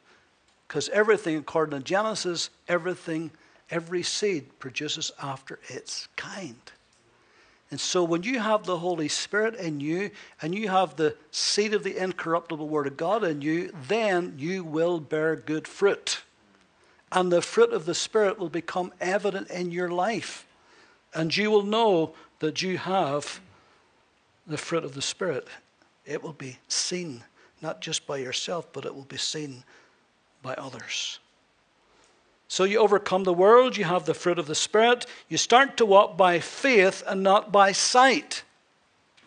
Because 0.67 0.88
everything, 0.91 1.37
according 1.37 1.79
to 1.79 1.85
Genesis, 1.85 2.51
everything, 2.69 3.31
every 3.71 4.03
seed 4.03 4.59
produces 4.59 5.11
after 5.23 5.59
its 5.69 6.09
kind. 6.17 6.57
And 7.71 7.81
so 7.81 8.03
when 8.03 8.23
you 8.23 8.38
have 8.38 8.64
the 8.64 8.79
Holy 8.79 9.09
Spirit 9.09 9.55
in 9.57 9.81
you 9.81 10.11
and 10.41 10.55
you 10.55 10.69
have 10.69 10.97
the 10.97 11.17
seed 11.31 11.75
of 11.75 11.85
the 11.85 12.03
incorruptible 12.03 12.67
Word 12.67 12.87
of 12.87 12.97
God 12.97 13.25
in 13.25 13.43
you, 13.43 13.73
then 13.88 14.35
you 14.38 14.64
will 14.64 15.01
bear 15.01 15.37
good 15.37 15.69
fruit. 15.69 16.23
And 17.12 17.31
the 17.31 17.43
fruit 17.43 17.73
of 17.73 17.85
the 17.85 17.95
Spirit 17.95 18.38
will 18.38 18.49
become 18.49 18.93
evident 19.01 19.51
in 19.51 19.71
your 19.71 19.91
life. 19.91 20.47
And 21.14 21.35
you 21.35 21.51
will 21.51 21.62
know 21.62 22.14
that 22.40 22.62
you 22.62 22.79
have 22.79 23.40
the 24.46 24.57
fruit 24.57 24.85
of 24.85 24.94
the 24.94 25.03
Spirit. 25.03 25.46
It 26.07 26.22
will 26.22 26.33
be 26.33 26.59
seen, 26.68 27.24
not 27.61 27.81
just 27.81 28.07
by 28.07 28.18
yourself, 28.18 28.72
but 28.72 28.85
it 28.85 28.94
will 28.94 29.03
be 29.03 29.18
seen 29.18 29.64
by 30.42 30.55
others. 30.55 31.18
So 32.48 32.64
you 32.64 32.79
overcome 32.79 33.24
the 33.24 33.35
world, 33.35 33.77
you 33.77 33.85
have 33.85 34.07
the 34.07 34.14
fruit 34.14 34.38
of 34.38 34.46
the 34.46 34.55
Spirit, 34.55 35.05
you 35.29 35.37
start 35.37 35.77
to 35.77 35.87
walk 35.87 36.16
by 36.16 36.38
faith 36.38 37.03
and 37.07 37.22
not 37.22 37.53
by 37.53 37.72
sight. 37.72 38.42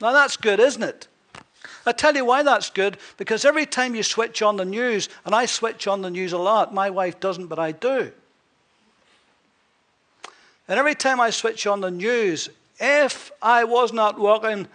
Now 0.01 0.11
that's 0.11 0.37
good, 0.37 0.59
isn't 0.59 0.81
it? 0.81 1.07
I 1.85 1.91
tell 1.91 2.15
you 2.15 2.25
why 2.25 2.43
that's 2.43 2.69
good, 2.69 2.97
because 3.17 3.45
every 3.45 3.65
time 3.65 3.93
you 3.93 4.03
switch 4.03 4.41
on 4.41 4.57
the 4.57 4.65
news, 4.65 5.09
and 5.25 5.35
I 5.35 5.45
switch 5.45 5.87
on 5.87 6.01
the 6.01 6.09
news 6.09 6.33
a 6.33 6.37
lot, 6.37 6.73
my 6.73 6.89
wife 6.89 7.19
doesn't, 7.19 7.47
but 7.47 7.59
I 7.59 7.71
do. 7.71 8.11
And 10.67 10.79
every 10.79 10.95
time 10.95 11.19
I 11.19 11.31
switch 11.31 11.67
on 11.67 11.81
the 11.81 11.91
news, 11.91 12.49
if 12.81 13.31
I 13.41 13.63
was 13.63 13.93
not 13.93 14.19
walking 14.19 14.67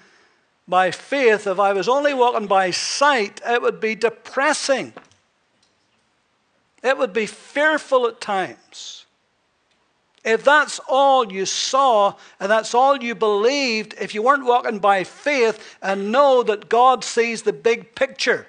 by 0.69 0.92
faith, 0.92 1.47
if 1.47 1.59
I 1.59 1.73
was 1.73 1.88
only 1.88 2.14
walking 2.14 2.47
by 2.47 2.71
sight, 2.71 3.40
it 3.45 3.61
would 3.61 3.81
be 3.81 3.95
depressing. 3.95 4.95
It 6.83 6.97
would 6.97 7.12
be 7.12 7.27
fearful 7.27 8.07
at 8.07 8.21
times. 8.21 9.05
If 10.25 10.45
that's 10.45 10.81
all 10.88 11.33
you 11.33 11.47
saw 11.47 12.14
and 12.40 12.51
that's 12.51 12.75
all 12.75 12.97
you 12.97 13.14
believed, 13.14 13.95
if 14.01 14.14
you 14.14 14.23
weren't 14.23 14.45
walking 14.45 14.79
by 14.79 15.05
faith 15.05 15.77
and 15.83 16.11
know 16.11 16.42
that 16.45 16.69
God 16.69 17.05
sees 17.05 17.42
the 17.42 17.53
big 17.53 17.95
picture, 17.95 18.47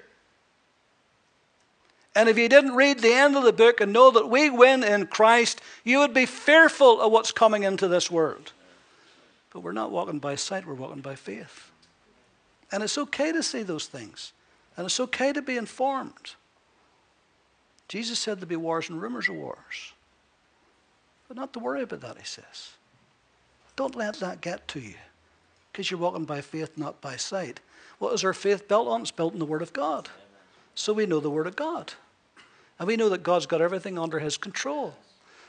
and 2.15 2.29
if 2.29 2.37
you 2.37 2.49
didn't 2.49 2.73
read 2.73 2.99
the 2.99 3.13
end 3.13 3.35
of 3.35 3.43
the 3.43 3.53
book 3.53 3.79
and 3.79 3.93
know 3.93 4.09
that 4.09 4.27
we 4.27 4.49
win 4.49 4.83
in 4.83 5.05
Christ, 5.05 5.61
you 5.83 5.99
would 5.99 6.15
be 6.15 6.25
fearful 6.25 6.99
of 6.99 7.11
what's 7.11 7.31
coming 7.31 7.61
into 7.61 7.87
this 7.87 8.09
world. 8.09 8.53
But 9.57 9.63
we're 9.63 9.71
not 9.71 9.89
walking 9.89 10.19
by 10.19 10.35
sight, 10.35 10.67
we're 10.67 10.75
walking 10.75 11.01
by 11.01 11.15
faith. 11.15 11.71
And 12.71 12.83
it's 12.83 12.95
okay 12.95 13.31
to 13.31 13.41
see 13.41 13.63
those 13.63 13.87
things, 13.87 14.31
and 14.75 14.85
it's 14.85 14.99
okay 14.99 15.33
to 15.33 15.41
be 15.41 15.57
informed. 15.57 16.35
Jesus 17.87 18.19
said 18.19 18.39
there'd 18.39 18.49
be 18.49 18.55
wars 18.55 18.87
and 18.87 19.01
rumors 19.01 19.27
of 19.27 19.33
wars. 19.33 19.93
But 21.27 21.37
not 21.37 21.53
to 21.53 21.59
worry 21.59 21.81
about 21.81 22.01
that, 22.01 22.19
he 22.19 22.23
says. 22.23 22.73
Don't 23.75 23.95
let 23.95 24.19
that 24.19 24.41
get 24.41 24.67
to 24.67 24.79
you 24.79 24.93
because 25.71 25.89
you're 25.89 25.99
walking 25.99 26.25
by 26.25 26.41
faith, 26.41 26.77
not 26.77 27.01
by 27.01 27.15
sight. 27.15 27.59
What 27.97 28.13
is 28.13 28.23
our 28.23 28.33
faith 28.33 28.67
built 28.67 28.87
on? 28.87 29.01
It's 29.01 29.09
built 29.09 29.33
on 29.33 29.39
the 29.39 29.45
Word 29.45 29.63
of 29.63 29.73
God. 29.73 30.07
So 30.75 30.93
we 30.93 31.07
know 31.07 31.19
the 31.19 31.31
Word 31.31 31.47
of 31.47 31.55
God. 31.55 31.93
And 32.77 32.87
we 32.87 32.95
know 32.95 33.09
that 33.09 33.23
God's 33.23 33.47
got 33.47 33.61
everything 33.61 33.97
under 33.97 34.19
His 34.19 34.37
control. 34.37 34.93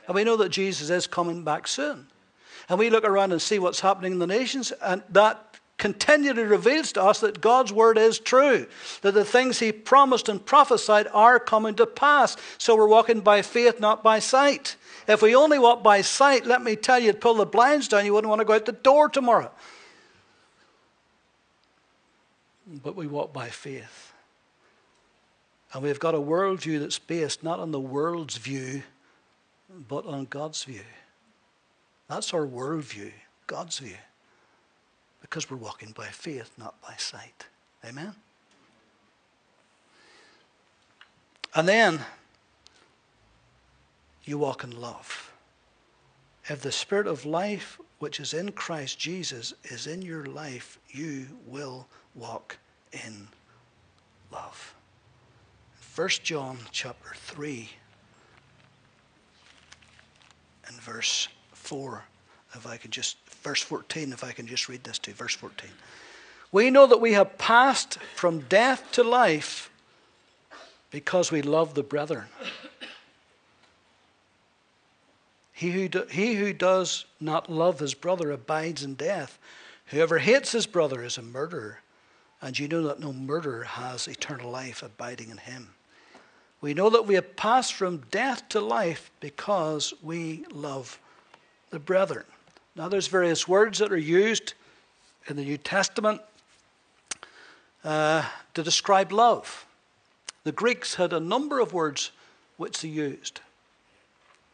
And 0.07 0.15
we 0.15 0.23
know 0.23 0.37
that 0.37 0.49
Jesus 0.49 0.89
is 0.89 1.05
coming 1.05 1.43
back 1.43 1.67
soon. 1.67 2.07
And 2.69 2.77
we 2.77 2.89
look 2.89 3.03
around 3.03 3.31
and 3.31 3.41
see 3.41 3.59
what's 3.59 3.79
happening 3.79 4.13
in 4.13 4.19
the 4.19 4.27
nations, 4.27 4.71
and 4.81 5.01
that 5.09 5.57
continually 5.79 6.43
reveals 6.43 6.91
to 6.91 7.01
us 7.01 7.21
that 7.21 7.41
God's 7.41 7.73
word 7.73 7.97
is 7.97 8.19
true, 8.19 8.67
that 9.01 9.13
the 9.13 9.25
things 9.25 9.59
he 9.59 9.71
promised 9.71 10.29
and 10.29 10.45
prophesied 10.45 11.07
are 11.13 11.39
coming 11.39 11.73
to 11.75 11.87
pass. 11.87 12.37
So 12.57 12.75
we're 12.75 12.87
walking 12.87 13.21
by 13.21 13.41
faith, 13.41 13.79
not 13.79 14.03
by 14.03 14.19
sight. 14.19 14.75
If 15.07 15.21
we 15.21 15.33
only 15.33 15.57
walk 15.57 15.81
by 15.81 16.01
sight, 16.01 16.45
let 16.45 16.61
me 16.61 16.75
tell 16.75 16.99
you, 16.99 17.13
pull 17.13 17.35
the 17.35 17.45
blinds 17.45 17.87
down, 17.87 18.05
you 18.05 18.13
wouldn't 18.13 18.29
want 18.29 18.39
to 18.39 18.45
go 18.45 18.53
out 18.53 18.65
the 18.65 18.73
door 18.73 19.09
tomorrow. 19.09 19.49
But 22.67 22.95
we 22.95 23.07
walk 23.07 23.33
by 23.33 23.47
faith. 23.47 24.13
And 25.73 25.81
we've 25.81 25.99
got 25.99 26.13
a 26.13 26.19
worldview 26.19 26.79
that's 26.81 26.99
based 26.99 27.43
not 27.43 27.59
on 27.59 27.71
the 27.71 27.79
world's 27.79 28.37
view, 28.37 28.83
but 29.87 30.05
on 30.05 30.25
God's 30.25 30.63
view. 30.63 30.81
That's 32.09 32.33
our 32.33 32.45
worldview, 32.45 33.11
God's 33.47 33.79
view 33.79 33.95
because 35.21 35.49
we're 35.49 35.57
walking 35.57 35.91
by 35.91 36.07
faith, 36.07 36.51
not 36.57 36.81
by 36.81 36.95
sight. 36.97 37.45
Amen? 37.85 38.13
And 41.55 41.67
then 41.67 41.99
you 44.23 44.37
walk 44.37 44.63
in 44.63 44.79
love. 44.79 45.31
If 46.45 46.61
the 46.61 46.71
Spirit 46.71 47.07
of 47.07 47.25
life, 47.25 47.79
which 47.99 48.19
is 48.19 48.33
in 48.33 48.51
Christ 48.53 48.97
Jesus, 48.97 49.53
is 49.65 49.87
in 49.87 50.01
your 50.01 50.25
life, 50.25 50.79
you 50.89 51.27
will 51.45 51.87
walk 52.15 52.57
in 52.91 53.27
love. 54.31 54.73
1 55.95 56.09
John 56.23 56.57
chapter 56.71 57.13
3 57.15 57.69
and 60.67 60.75
verse 60.77 61.27
4, 61.59 62.03
if 62.55 62.65
I 62.65 62.77
could 62.77 62.91
just 62.91 63.17
verse 63.43 63.61
14, 63.61 64.11
if 64.13 64.23
I 64.23 64.31
can 64.31 64.47
just 64.47 64.67
read 64.69 64.83
this 64.83 64.99
to 64.99 65.11
you. 65.11 65.15
Verse 65.15 65.35
14. 65.35 65.69
We 66.51 66.71
know 66.71 66.87
that 66.87 67.01
we 67.01 67.13
have 67.13 67.37
passed 67.37 67.99
from 68.15 68.39
death 68.41 68.91
to 68.93 69.03
life 69.03 69.69
because 70.89 71.31
we 71.31 71.41
love 71.41 71.75
the 71.75 71.83
brethren. 71.83 72.25
He 75.53 75.71
who, 75.71 75.89
do, 75.89 76.05
he 76.09 76.35
who 76.35 76.53
does 76.53 77.05
not 77.19 77.51
love 77.51 77.79
his 77.79 77.93
brother 77.93 78.31
abides 78.31 78.83
in 78.83 78.95
death. 78.95 79.37
Whoever 79.87 80.19
hates 80.19 80.53
his 80.53 80.65
brother 80.65 81.03
is 81.03 81.17
a 81.17 81.21
murderer, 81.21 81.79
and 82.41 82.57
you 82.57 82.67
know 82.67 82.83
that 82.83 82.99
no 82.99 83.11
murderer 83.11 83.65
has 83.65 84.07
eternal 84.07 84.49
life 84.49 84.81
abiding 84.81 85.29
in 85.29 85.37
him. 85.37 85.71
We 86.61 86.73
know 86.73 86.89
that 86.89 87.05
we 87.05 87.15
have 87.15 87.35
passed 87.35 87.73
from 87.73 88.05
death 88.09 88.47
to 88.49 88.61
life 88.61 89.11
because 89.19 89.93
we 90.01 90.45
love 90.51 90.97
the 91.69 91.79
brethren. 91.79 92.25
Now, 92.75 92.87
there's 92.87 93.07
various 93.07 93.47
words 93.47 93.79
that 93.79 93.91
are 93.91 93.97
used 93.97 94.53
in 95.27 95.35
the 95.35 95.43
New 95.43 95.57
Testament 95.57 96.21
uh, 97.83 98.25
to 98.53 98.63
describe 98.63 99.11
love. 99.11 99.65
The 100.43 100.51
Greeks 100.51 100.95
had 100.95 101.13
a 101.13 101.19
number 101.19 101.59
of 101.59 101.73
words 101.73 102.11
which 102.57 102.81
they 102.81 102.87
used. 102.87 103.41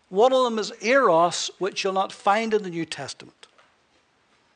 One 0.09 0.33
of 0.33 0.43
them 0.43 0.59
is 0.59 0.71
eros, 0.81 1.49
which 1.59 1.83
you'll 1.83 1.93
not 1.93 2.11
find 2.11 2.53
in 2.53 2.63
the 2.63 2.69
New 2.69 2.85
Testament. 2.85 3.47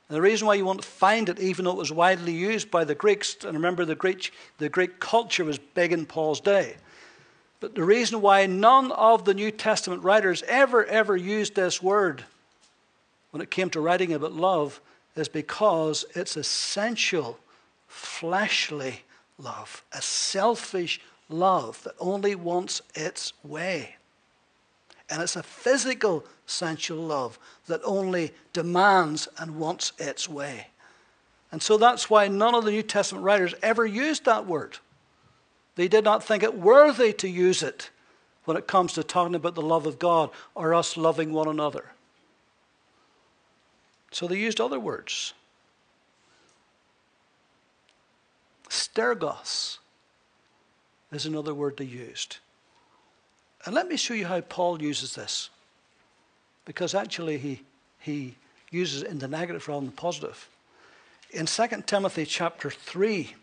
And 0.08 0.16
the 0.16 0.22
reason 0.22 0.48
why 0.48 0.56
you 0.56 0.66
won't 0.66 0.84
find 0.84 1.30
it, 1.30 1.40
even 1.40 1.66
though 1.66 1.72
it 1.72 1.78
was 1.78 1.92
widely 1.92 2.34
used 2.34 2.72
by 2.72 2.84
the 2.84 2.96
Greeks, 2.96 3.38
and 3.44 3.54
remember 3.54 3.86
the 3.86 3.96
Greek, 3.96 4.34
the 4.58 4.70
Greek 4.70 5.00
culture 5.00 5.46
was 5.46 5.60
big 5.60 5.92
in 5.92 6.06
Paul's 6.06 6.42
day. 6.42 6.76
But 7.60 7.76
the 7.76 7.84
reason 7.84 8.22
why 8.22 8.46
none 8.46 8.92
of 8.92 9.26
the 9.26 9.34
New 9.34 9.52
Testament 9.52 10.04
writers 10.04 10.44
ever, 10.48 10.86
ever 10.86 11.16
used 11.16 11.56
this 11.56 11.84
word 11.84 12.24
when 13.32 13.42
it 13.42 13.52
came 13.52 13.70
to 13.72 13.82
writing 13.82 14.14
about 14.14 14.34
love 14.34 14.82
is 15.16 15.28
because 15.28 16.06
it's 16.16 16.38
essential, 16.38 17.38
fleshly 17.88 19.02
love, 19.38 19.84
a 19.92 20.02
selfish 20.02 21.00
love 21.30 21.84
that 21.84 21.96
only 22.00 22.36
wants 22.36 22.82
its 22.96 23.34
way. 23.44 23.96
And 25.10 25.22
it's 25.22 25.36
a 25.36 25.44
physical, 25.44 26.26
sensual 26.46 27.04
love 27.04 27.40
that 27.68 27.82
only 27.84 28.34
demands 28.54 29.28
and 29.38 29.60
wants 29.60 29.92
its 29.98 30.30
way. 30.30 30.68
And 31.52 31.62
so 31.62 31.78
that's 31.78 32.10
why 32.10 32.28
none 32.28 32.54
of 32.54 32.66
the 32.66 32.72
New 32.72 32.84
Testament 32.84 33.26
writers 33.26 33.56
ever 33.64 33.86
used 33.86 34.26
that 34.26 34.46
word. 34.46 34.78
They 35.76 35.88
did 35.88 36.04
not 36.04 36.24
think 36.24 36.44
it 36.44 36.56
worthy 36.56 37.14
to 37.14 37.28
use 37.28 37.64
it 37.64 37.90
when 38.46 38.58
it 38.58 38.68
comes 38.68 38.94
to 38.94 39.04
talking 39.04 39.36
about 39.36 39.56
the 39.56 39.62
love 39.62 39.88
of 39.88 39.98
God 39.98 40.30
or 40.54 40.76
us 40.76 40.98
loving 40.98 41.34
one 41.34 41.48
another. 41.48 41.86
So 44.12 44.28
they 44.28 44.38
used 44.38 44.60
other 44.60 44.80
words. 44.80 45.34
Stergos 48.70 49.78
is 51.12 51.26
another 51.26 51.54
word 51.54 51.78
they 51.78 51.86
used. 51.86 52.38
And 53.66 53.76
let 53.76 53.88
me 53.88 53.98
show 53.98 54.14
you 54.14 54.26
how 54.26 54.42
Paul 54.42 54.82
uses 54.82 55.16
this. 55.16 55.50
Because 56.66 56.94
actually 56.94 57.38
he, 57.38 57.62
he 58.00 58.36
uses 58.72 59.04
it 59.04 59.10
in 59.10 59.20
the 59.20 59.28
negative 59.28 59.68
rather 59.68 59.82
than 59.82 59.90
the 59.90 59.96
positive. 59.96 60.48
In 61.32 61.46
2 61.46 61.68
Timothy 61.86 62.26
chapter 62.26 62.70
3, 62.70 63.36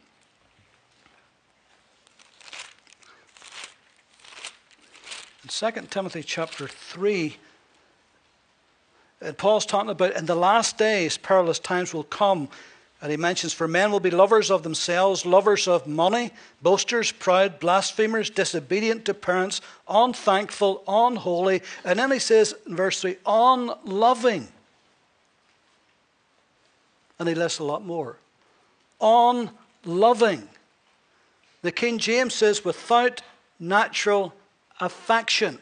in 5.42 5.48
2 5.48 5.70
Timothy 5.90 6.22
chapter 6.22 6.66
3, 6.66 7.36
and 9.20 9.36
Paul's 9.36 9.66
talking 9.66 9.90
about 9.90 10.16
in 10.16 10.26
the 10.26 10.34
last 10.34 10.76
days, 10.78 11.16
perilous 11.16 11.58
times 11.58 11.94
will 11.94 12.04
come 12.04 12.48
and 13.02 13.10
he 13.10 13.16
mentions, 13.16 13.52
For 13.52 13.68
men 13.68 13.92
will 13.92 14.00
be 14.00 14.10
lovers 14.10 14.50
of 14.50 14.62
themselves, 14.62 15.26
lovers 15.26 15.68
of 15.68 15.86
money, 15.86 16.32
boasters, 16.62 17.12
proud, 17.12 17.60
blasphemers, 17.60 18.30
disobedient 18.30 19.04
to 19.04 19.14
parents, 19.14 19.60
unthankful, 19.88 20.82
unholy. 20.88 21.62
And 21.84 21.98
then 21.98 22.10
he 22.10 22.18
says 22.18 22.54
in 22.66 22.74
verse 22.74 23.00
3, 23.02 23.16
unloving. 23.26 24.48
And 27.18 27.28
he 27.28 27.34
lists 27.34 27.58
a 27.58 27.64
lot 27.64 27.84
more. 27.84 28.16
Unloving. 29.00 30.48
The 31.62 31.72
King 31.72 31.98
James 31.98 32.34
says, 32.34 32.64
without 32.64 33.20
natural 33.60 34.32
affection. 34.80 35.58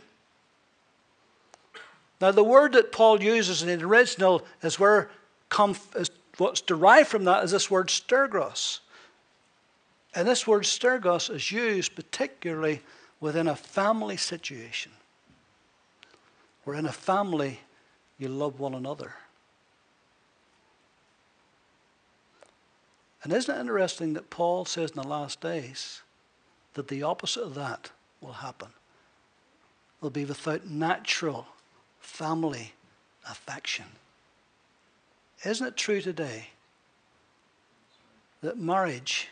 Now, 2.21 2.31
the 2.31 2.45
word 2.45 2.73
that 2.73 2.93
Paul 2.93 3.23
uses 3.23 3.63
in 3.63 3.69
the 3.69 3.85
original 3.85 4.43
is 4.63 4.79
where 4.79 5.11
is 5.97 6.11
what's 6.39 6.61
derived 6.61 7.09
from 7.09 7.25
that 7.25 7.45
is 7.45 7.51
this 7.51 7.71
word 7.71 7.89
stergos. 7.89 8.81
And 10.15 10.27
this 10.27 10.47
word 10.47 10.63
stergos 10.63 11.33
is 11.33 11.51
used 11.51 11.95
particularly 11.95 12.83
within 13.21 13.49
a 13.49 13.57
family 13.57 14.17
situation. 14.17 14.93
Where 16.65 16.77
in 16.77 16.87
a 16.87 16.93
family 16.93 17.61
you 18.19 18.29
love 18.29 18.61
one 18.61 18.75
another. 18.75 19.15
And 23.23 23.33
isn't 23.33 23.55
it 23.55 23.61
interesting 23.61 24.13
that 24.15 24.31
Paul 24.31 24.65
says 24.65 24.91
in 24.91 24.97
the 24.97 25.09
last 25.09 25.41
days 25.41 26.03
that 26.75 26.89
the 26.89 27.03
opposite 27.03 27.43
of 27.43 27.55
that 27.55 27.91
will 28.21 28.33
happen? 28.33 28.69
Will 30.01 30.11
be 30.11 30.25
without 30.25 30.67
natural 30.67 31.47
family 32.05 32.73
affection. 33.29 33.87
Isn't 35.45 35.67
it 35.67 35.77
true 35.77 36.01
today 36.01 36.49
that 38.43 38.59
marriage 38.59 39.29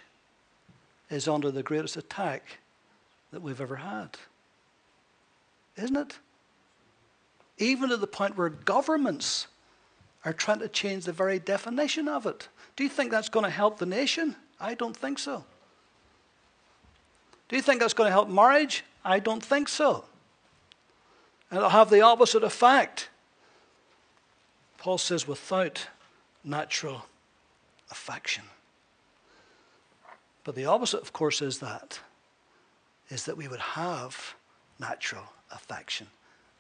is 1.11 1.29
under 1.29 1.51
the 1.51 1.63
greatest 1.63 1.97
attack 1.97 2.59
that 3.31 3.43
we've 3.43 3.61
ever 3.61 3.77
had? 3.77 4.17
Isn't 5.77 5.97
it? 5.97 6.19
Even 7.59 7.91
to 7.91 7.97
the 7.97 8.07
point 8.07 8.37
where 8.37 8.49
governments 8.49 9.47
are 10.25 10.33
trying 10.33 10.61
to 10.61 10.69
change 10.69 11.05
the 11.05 11.13
very 11.13 11.39
definition 11.39 12.09
of 12.09 12.27
it. 12.27 12.49
Do 12.77 12.85
you 12.85 12.91
think 12.91 13.11
that's 13.11 13.29
going 13.29 13.45
to 13.45 13.51
help 13.51 13.79
the 13.79 13.87
nation? 13.87 14.35
I 14.61 14.75
don't 14.75 14.97
think 14.97 15.19
so. 15.19 15.45
Do 17.49 17.57
you 17.57 17.63
think 17.63 17.81
that's 17.81 17.95
going 17.95 18.09
to 18.09 18.13
help 18.13 18.29
marriage? 18.29 18.83
I 19.05 19.19
don't 19.19 19.45
think 19.45 19.69
so. 19.69 20.05
And 21.53 21.59
it'll 21.59 21.69
have 21.69 21.91
the 21.91 22.01
opposite 22.01 22.43
effect. 22.43 23.11
Paul 24.79 24.97
says, 24.97 25.29
without 25.29 25.87
natural 26.43 27.05
affection. 27.91 28.45
But 30.45 30.55
the 30.55 30.65
opposite, 30.65 31.03
of 31.03 31.13
course, 31.13 31.43
is 31.43 31.59
that, 31.59 32.01
is 33.11 33.27
that 33.27 33.37
we 33.37 33.49
would 33.49 33.61
have 33.61 34.35
natural 34.81 35.25
affection, 35.51 36.07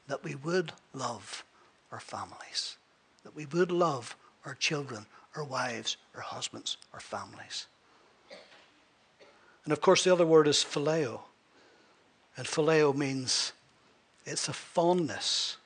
that 0.08 0.22
we 0.22 0.34
would 0.34 0.72
love 0.92 1.42
our 1.90 1.98
families, 1.98 2.76
that 3.24 3.34
we 3.34 3.46
would 3.46 3.72
love 3.72 4.14
our 4.44 4.54
children, 4.56 5.06
our 5.34 5.44
wives, 5.44 5.96
our 6.14 6.20
husbands, 6.20 6.76
our 6.92 7.00
families. 7.00 7.66
And 9.64 9.72
of 9.72 9.80
course, 9.80 10.04
the 10.04 10.12
other 10.12 10.26
word 10.26 10.48
is 10.48 10.58
phileo. 10.58 11.20
And 12.36 12.46
phileo 12.46 12.94
means 12.94 13.54
it's 14.24 14.48
a 14.48 14.52
fondness 14.52 15.56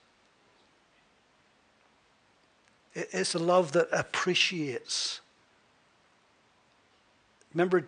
it's 2.97 3.35
a 3.35 3.39
love 3.39 3.73
that 3.73 3.89
appreciates. 3.93 5.21
Remember, 7.53 7.87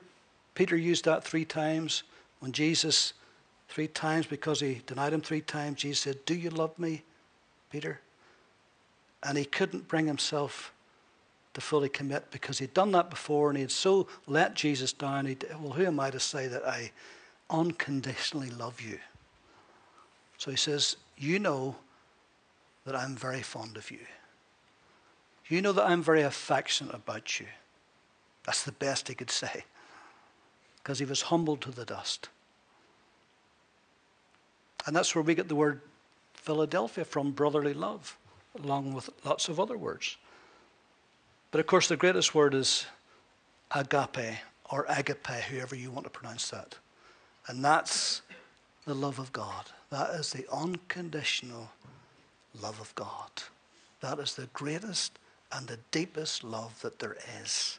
Peter 0.55 0.77
used 0.77 1.07
that 1.07 1.25
three 1.25 1.47
times 1.47 2.03
when 2.41 2.53
Jesus, 2.53 3.15
three 3.69 3.89
times 3.89 4.27
because 4.27 4.61
he 4.61 4.83
denied 4.87 5.15
him 5.15 5.23
three 5.23 5.41
times, 5.41 5.81
Jesus 5.81 6.01
said, 6.01 6.25
Do 6.27 6.35
you 6.35 6.51
love 6.51 6.79
me, 6.79 7.03
Peter? 7.71 8.01
And 9.23 9.39
he 9.39 9.47
couldn't 9.47 9.89
bring 9.89 10.07
himself 10.07 10.73
to 11.55 11.61
fully 11.63 11.89
commit 11.89 12.31
because 12.31 12.59
he'd 12.59 12.75
done 12.75 12.93
that 12.93 13.09
before 13.09 13.49
and 13.49 13.57
he 13.57 13.63
had 13.63 13.71
so 13.71 14.07
let 14.27 14.55
Jesus 14.55 14.93
down. 14.93 15.25
He'd, 15.25 15.45
well, 15.59 15.73
who 15.73 15.87
am 15.87 15.99
I 15.99 16.11
to 16.11 16.21
say 16.21 16.49
that 16.49 16.69
I 16.69 16.93
unconditionally 17.49 18.51
love 18.51 18.81
you? 18.81 18.99
So 20.39 20.51
he 20.51 20.57
says, 20.57 20.97
You 21.17 21.39
know 21.39 21.77
that 22.87 22.97
I'm 22.97 23.15
very 23.15 23.43
fond 23.43 23.77
of 23.77 23.91
you. 23.91 23.99
You 25.49 25.61
know 25.61 25.73
that 25.73 25.87
I'm 25.87 26.03
very 26.03 26.23
affectionate 26.23 26.95
about 26.95 27.39
you. 27.41 27.47
That's 28.45 28.63
the 28.63 28.73
best 28.73 29.09
he 29.09 29.15
could 29.15 29.31
say. 29.31 29.65
Because 30.79 30.99
he 30.99 31.05
was 31.05 31.23
humbled 31.23 31.61
to 31.63 31.71
the 31.71 31.85
dust. 31.85 32.29
And 34.87 34.97
that's 34.97 35.15
where 35.15 35.23
we 35.23 35.35
get 35.35 35.49
the 35.49 35.55
word 35.55 35.81
Philadelphia 36.35 37.05
from 37.05 37.33
brotherly 37.33 37.75
love, 37.75 38.17
along 38.63 38.95
with 38.95 39.11
lots 39.25 39.49
of 39.49 39.61
other 39.61 39.77
words. 39.77 40.17
But 41.51 41.61
of 41.61 41.67
course, 41.67 41.89
the 41.89 41.97
greatest 41.97 42.35
word 42.35 42.55
is 42.55 42.87
agape 43.75 44.39
or 44.71 44.87
agape, 44.89 45.27
whoever 45.27 45.75
you 45.75 45.91
want 45.91 46.05
to 46.05 46.11
pronounce 46.11 46.49
that. 46.51 46.77
And 47.49 47.65
that's 47.65 48.23
the 48.87 48.95
love 48.95 49.19
of 49.19 49.33
God. 49.33 49.67
That 49.91 50.11
is 50.11 50.33
the 50.33 50.47
unconditional 50.53 51.71
love 52.61 52.81
of 52.81 52.95
God. 52.95 53.31
That 54.01 54.19
is 54.19 54.35
the 54.35 54.49
greatest 54.53 55.19
and 55.53 55.67
the 55.67 55.79
deepest 55.91 56.45
love 56.45 56.81
that 56.83 56.99
there 56.99 57.17
is. 57.43 57.79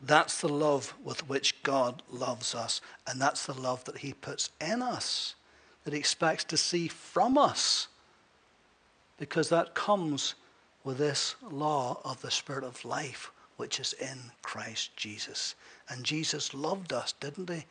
That's 0.00 0.40
the 0.40 0.48
love 0.48 0.94
with 1.02 1.28
which 1.28 1.62
God 1.62 2.02
loves 2.10 2.54
us, 2.54 2.80
and 3.06 3.20
that's 3.20 3.46
the 3.46 3.54
love 3.54 3.84
that 3.84 3.98
He 3.98 4.12
puts 4.12 4.50
in 4.60 4.82
us, 4.82 5.34
that 5.84 5.92
He 5.92 5.98
expects 5.98 6.44
to 6.44 6.56
see 6.56 6.88
from 6.88 7.38
us, 7.38 7.88
because 9.18 9.48
that 9.48 9.74
comes 9.74 10.34
with 10.84 10.98
this 10.98 11.34
law 11.50 12.00
of 12.04 12.20
the 12.20 12.30
Spirit 12.30 12.64
of 12.64 12.84
life, 12.84 13.32
which 13.56 13.80
is 13.80 13.94
in 13.94 14.18
Christ 14.42 14.96
Jesus. 14.96 15.54
And 15.88 16.04
Jesus 16.04 16.52
loved 16.52 16.92
us, 16.92 17.12
didn't 17.12 17.48
He? 17.48 17.64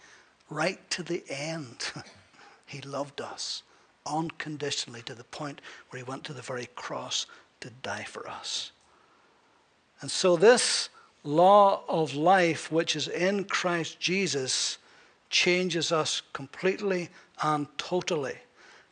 Right 0.50 0.90
to 0.92 1.04
the 1.04 1.24
end. 1.30 1.92
he 2.66 2.82
loved 2.82 3.22
us 3.22 3.64
unconditionally 4.06 5.02
to 5.04 5.16
the 5.16 5.24
point 5.24 5.62
where 5.90 5.98
He 5.98 6.10
went 6.10 6.24
to 6.26 6.34
the 6.34 6.42
very 6.42 6.68
cross 6.76 7.26
to 7.62 7.70
die 7.82 8.04
for 8.04 8.28
us. 8.28 8.72
And 10.02 10.12
so, 10.12 10.36
this 10.36 10.90
law 11.24 11.84
of 11.88 12.14
life, 12.14 12.72
which 12.72 12.96
is 12.96 13.08
in 13.08 13.46
Christ 13.46 14.00
Jesus, 14.00 14.78
changes 15.30 15.92
us 15.92 16.22
completely 16.34 17.10
and 17.42 17.68
totally. 17.78 18.38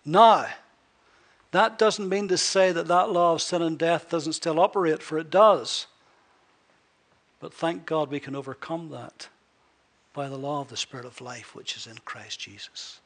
Now, 0.06 0.48
that 1.52 1.78
doesn't 1.78 2.08
mean 2.08 2.30
to 2.30 2.38
say 2.38 2.72
that 2.72 2.88
that 2.88 3.12
law 3.12 3.34
of 3.34 3.42
sin 3.42 3.62
and 3.62 3.78
death 3.78 4.10
doesn't 4.10 4.34
still 4.34 4.60
operate, 4.60 5.04
for 5.04 5.18
it 5.18 5.30
does. 5.30 5.88
But 7.42 7.54
thank 7.54 7.86
God 7.86 8.10
we 8.10 8.22
can 8.22 8.36
overcome 8.36 8.90
that 8.92 9.28
by 10.14 10.30
the 10.30 10.38
law 10.38 10.62
of 10.62 10.70
the 10.70 10.78
Spirit 10.78 11.06
of 11.06 11.20
life, 11.20 11.54
which 11.54 11.76
is 11.76 11.88
in 11.88 11.98
Christ 12.06 12.40
Jesus. 12.40 13.02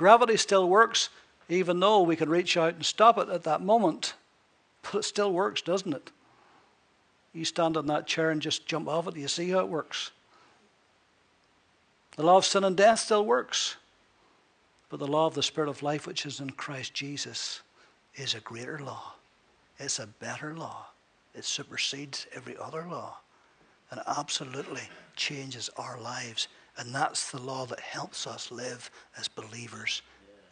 Gravity 0.00 0.38
still 0.38 0.66
works, 0.66 1.10
even 1.50 1.78
though 1.78 2.00
we 2.00 2.16
can 2.16 2.30
reach 2.30 2.56
out 2.56 2.72
and 2.72 2.86
stop 2.86 3.18
it 3.18 3.28
at 3.28 3.42
that 3.42 3.60
moment. 3.60 4.14
But 4.80 5.00
it 5.00 5.02
still 5.02 5.30
works, 5.30 5.60
doesn't 5.60 5.92
it? 5.92 6.10
You 7.34 7.44
stand 7.44 7.76
on 7.76 7.84
that 7.88 8.06
chair 8.06 8.30
and 8.30 8.40
just 8.40 8.64
jump 8.64 8.88
off 8.88 9.06
it. 9.08 9.16
You 9.18 9.28
see 9.28 9.50
how 9.50 9.58
it 9.58 9.68
works. 9.68 10.10
The 12.16 12.22
law 12.22 12.38
of 12.38 12.46
sin 12.46 12.64
and 12.64 12.74
death 12.74 13.00
still 13.00 13.26
works. 13.26 13.76
But 14.88 15.00
the 15.00 15.06
law 15.06 15.26
of 15.26 15.34
the 15.34 15.42
Spirit 15.42 15.68
of 15.68 15.82
life, 15.82 16.06
which 16.06 16.24
is 16.24 16.40
in 16.40 16.48
Christ 16.48 16.94
Jesus, 16.94 17.60
is 18.14 18.32
a 18.32 18.40
greater 18.40 18.78
law. 18.78 19.16
It's 19.78 19.98
a 19.98 20.06
better 20.06 20.56
law. 20.56 20.86
It 21.34 21.44
supersedes 21.44 22.26
every 22.34 22.56
other 22.56 22.86
law 22.90 23.18
and 23.90 24.00
absolutely 24.06 24.88
changes 25.14 25.68
our 25.76 26.00
lives. 26.00 26.48
And 26.80 26.94
that's 26.94 27.30
the 27.30 27.40
law 27.40 27.66
that 27.66 27.78
helps 27.78 28.26
us 28.26 28.50
live 28.50 28.90
as 29.18 29.28
believers 29.28 30.00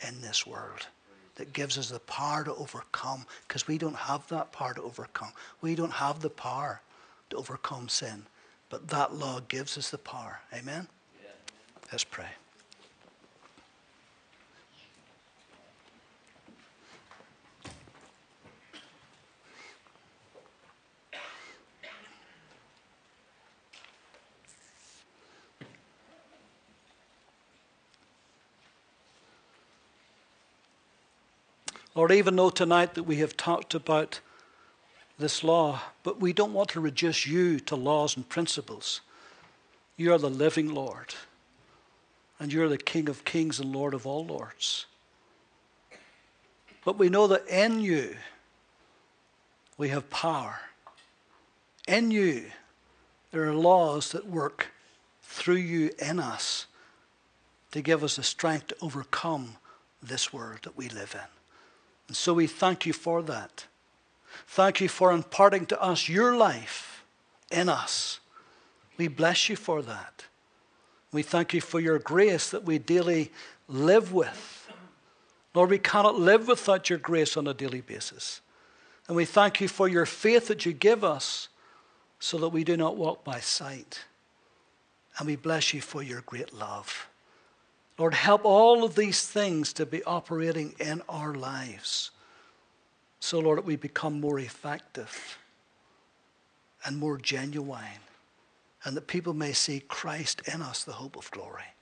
in 0.07 0.21
this 0.21 0.47
world. 0.47 0.87
That 1.37 1.55
gives 1.55 1.79
us 1.79 1.89
the 1.89 2.01
power 2.01 2.45
to 2.45 2.55
overcome 2.55 3.25
because 3.47 3.67
we 3.67 3.79
don't 3.79 3.97
have 3.97 4.29
that 4.29 4.53
power 4.53 4.75
to 4.75 4.83
overcome. 4.83 5.33
We 5.63 5.75
don't 5.75 5.93
have 5.93 6.21
the 6.21 6.29
power 6.29 6.83
to 7.31 7.37
overcome 7.37 7.89
sin. 7.89 8.27
But 8.69 8.89
that 8.89 9.15
law 9.15 9.41
gives 9.49 9.79
us 9.79 9.89
the 9.89 9.97
power. 9.97 10.41
Amen? 10.53 10.87
Let's 11.91 12.05
pray. 12.05 12.29
Lord, 31.99 32.13
even 32.13 32.37
though 32.37 32.51
tonight 32.51 32.95
that 32.95 33.03
we 33.03 33.17
have 33.17 33.37
talked 33.37 33.75
about 33.75 34.21
this 35.19 35.43
law, 35.43 35.81
but 36.05 36.21
we 36.21 36.33
don't 36.33 36.53
want 36.53 36.69
to 36.69 36.81
reduce 36.81 37.27
you 37.27 37.59
to 37.59 37.75
laws 37.75 38.17
and 38.17 38.29
principles. 38.29 39.01
You 39.97 40.13
are 40.13 40.19
the 40.19 40.31
living 40.31 40.73
Lord, 40.73 41.17
and 42.39 42.53
you're 42.53 42.69
the 42.69 42.79
King 42.79 43.09
of 43.09 43.25
kings 43.25 43.59
and 43.59 43.73
Lord 43.73 43.95
of 43.95 44.07
all 44.07 44.25
lords. 44.25 44.87
But 46.85 47.01
we 47.01 47.09
know 47.09 47.27
that 47.27 47.49
in 47.49 47.81
you 47.81 48.15
we 49.77 49.89
have 49.89 50.09
power. 50.09 50.61
In 51.89 52.13
you 52.13 52.45
there 53.33 53.43
are 53.43 53.55
laws 53.55 54.13
that 54.13 54.25
work 54.25 54.69
through 55.25 55.57
you 55.57 55.91
in 55.99 56.21
us 56.21 56.67
to 57.73 57.81
give 57.81 58.05
us 58.05 58.15
the 58.15 58.23
strength 58.23 58.69
to 58.69 58.77
overcome 58.83 59.57
this 60.01 60.33
world 60.33 60.61
that 60.63 60.77
we 60.77 60.89
live 60.91 61.17
in. 61.17 61.38
And 62.09 62.17
so 62.17 62.35
we 62.35 62.47
thank 62.47 62.87
you 62.87 62.93
for 62.93 63.23
that. 63.23 63.67
Thank 64.47 64.81
you 64.81 64.89
for 64.89 65.13
imparting 65.13 65.67
to 65.67 65.81
us 65.81 66.09
your 66.09 66.37
life 66.37 67.05
in 67.51 67.69
us. 67.69 68.21
We 68.97 69.09
bless 69.09 69.49
you 69.49 69.57
for 69.57 69.83
that. 69.83 70.25
We 71.13 71.23
thank 71.23 71.55
you 71.55 71.61
for 71.61 71.81
your 71.81 71.99
grace 71.99 72.51
that 72.51 72.65
we 72.65 72.79
daily 72.79 73.31
live 73.69 74.13
with. 74.13 74.71
Lord, 75.55 75.71
we 75.71 75.79
cannot 75.79 76.19
live 76.19 76.49
without 76.49 76.91
your 76.91 76.99
grace 76.99 77.37
on 77.37 77.47
a 77.47 77.55
daily 77.55 77.81
basis. 77.81 78.41
And 79.07 79.17
we 79.17 79.25
thank 79.25 79.61
you 79.61 79.69
for 79.69 79.89
your 79.89 80.07
faith 80.07 80.49
that 80.49 80.67
you 80.67 80.73
give 80.73 81.03
us 81.03 81.49
so 82.21 82.37
that 82.39 82.51
we 82.51 82.65
do 82.65 82.77
not 82.77 82.97
walk 82.97 83.25
by 83.25 83.41
sight. 83.41 84.05
And 85.19 85.27
we 85.27 85.37
bless 85.37 85.73
you 85.73 85.81
for 85.81 86.03
your 86.03 86.21
great 86.23 86.53
love. 86.53 87.09
Lord, 87.99 88.15
help 88.15 88.45
all 88.45 88.85
of 88.85 88.95
these 88.95 89.27
things 89.27 89.73
to 89.75 89.85
be 89.85 90.05
operating 90.05 90.75
in 90.79 91.03
our 91.09 91.35
lives. 91.35 92.13
So, 93.19 93.41
Lord, 93.41 93.59
that 93.59 93.65
we 93.65 93.75
become 93.75 94.21
more 94.21 94.39
effective 94.39 95.37
and 96.85 96.97
more 96.97 97.19
genuine, 97.19 97.83
and 98.85 98.97
that 98.97 99.09
people 99.09 99.35
may 99.35 99.53
see 99.53 99.81
Christ 99.81 100.43
in 100.47 100.63
us, 100.63 100.85
the 100.85 100.93
hope 100.93 101.17
of 101.17 101.29
glory. 101.33 101.75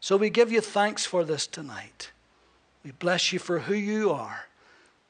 So, 0.00 0.16
we 0.16 0.30
give 0.30 0.50
you 0.50 0.62
thanks 0.62 1.04
for 1.04 1.24
this 1.24 1.46
tonight. 1.46 2.10
We 2.82 2.92
bless 2.92 3.30
you 3.30 3.38
for 3.38 3.60
who 3.60 3.74
you 3.74 4.12
are, 4.12 4.46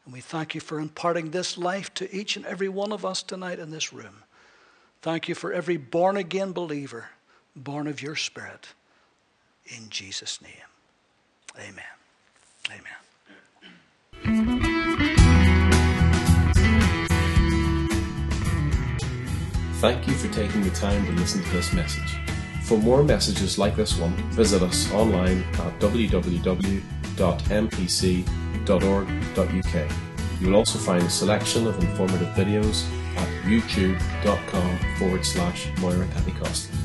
and 0.05 0.13
we 0.13 0.21
thank 0.21 0.57
you 0.57 0.61
for 0.61 0.81
imparting 0.81 1.31
this 1.31 1.57
life 1.57 1.95
to 1.95 2.13
each 2.13 2.37
and 2.37 2.45
every 2.45 2.69
one 2.69 2.91
of 2.91 3.05
us 3.05 3.23
tonight 3.23 3.61
in 3.61 3.71
this 3.71 3.93
room. 3.93 4.25
Thank 5.01 5.29
you 5.29 5.37
for 5.37 5.53
every 5.53 5.77
born 5.77 6.17
again 6.17 6.53
believer, 6.53 7.11
born 7.55 7.87
of 7.87 8.03
your 8.03 8.17
Spirit 8.17 8.67
in 9.67 9.89
Jesus' 9.91 10.41
name. 10.41 10.53
Amen. 11.59 11.85
Amen. 12.71 13.05
Thank 19.81 20.07
you 20.09 20.15
for 20.15 20.33
taking 20.33 20.63
the 20.63 20.71
time 20.71 21.05
to 21.07 21.13
listen 21.13 21.43
to 21.43 21.51
this 21.51 21.73
message. 21.75 22.19
For 22.65 22.79
more 22.79 23.03
messages 23.05 23.59
like 23.59 23.77
this 23.77 23.99
one, 23.99 24.15
visit 24.33 24.63
us 24.63 24.91
online 24.93 25.43
at 25.55 25.79
www.mpc.org.uk. 25.79 26.81
You 30.41 30.47
will 30.47 30.57
also 30.57 30.79
find 30.79 31.03
a 31.03 31.11
selection 31.11 31.67
of 31.67 31.79
informative 31.85 32.29
videos 32.29 32.87
at 33.17 33.29
youtube.com 33.45 34.79
forward 34.99 35.27
slash 35.27 35.69
Moira 35.79 36.07
Pentecostal. 36.09 36.84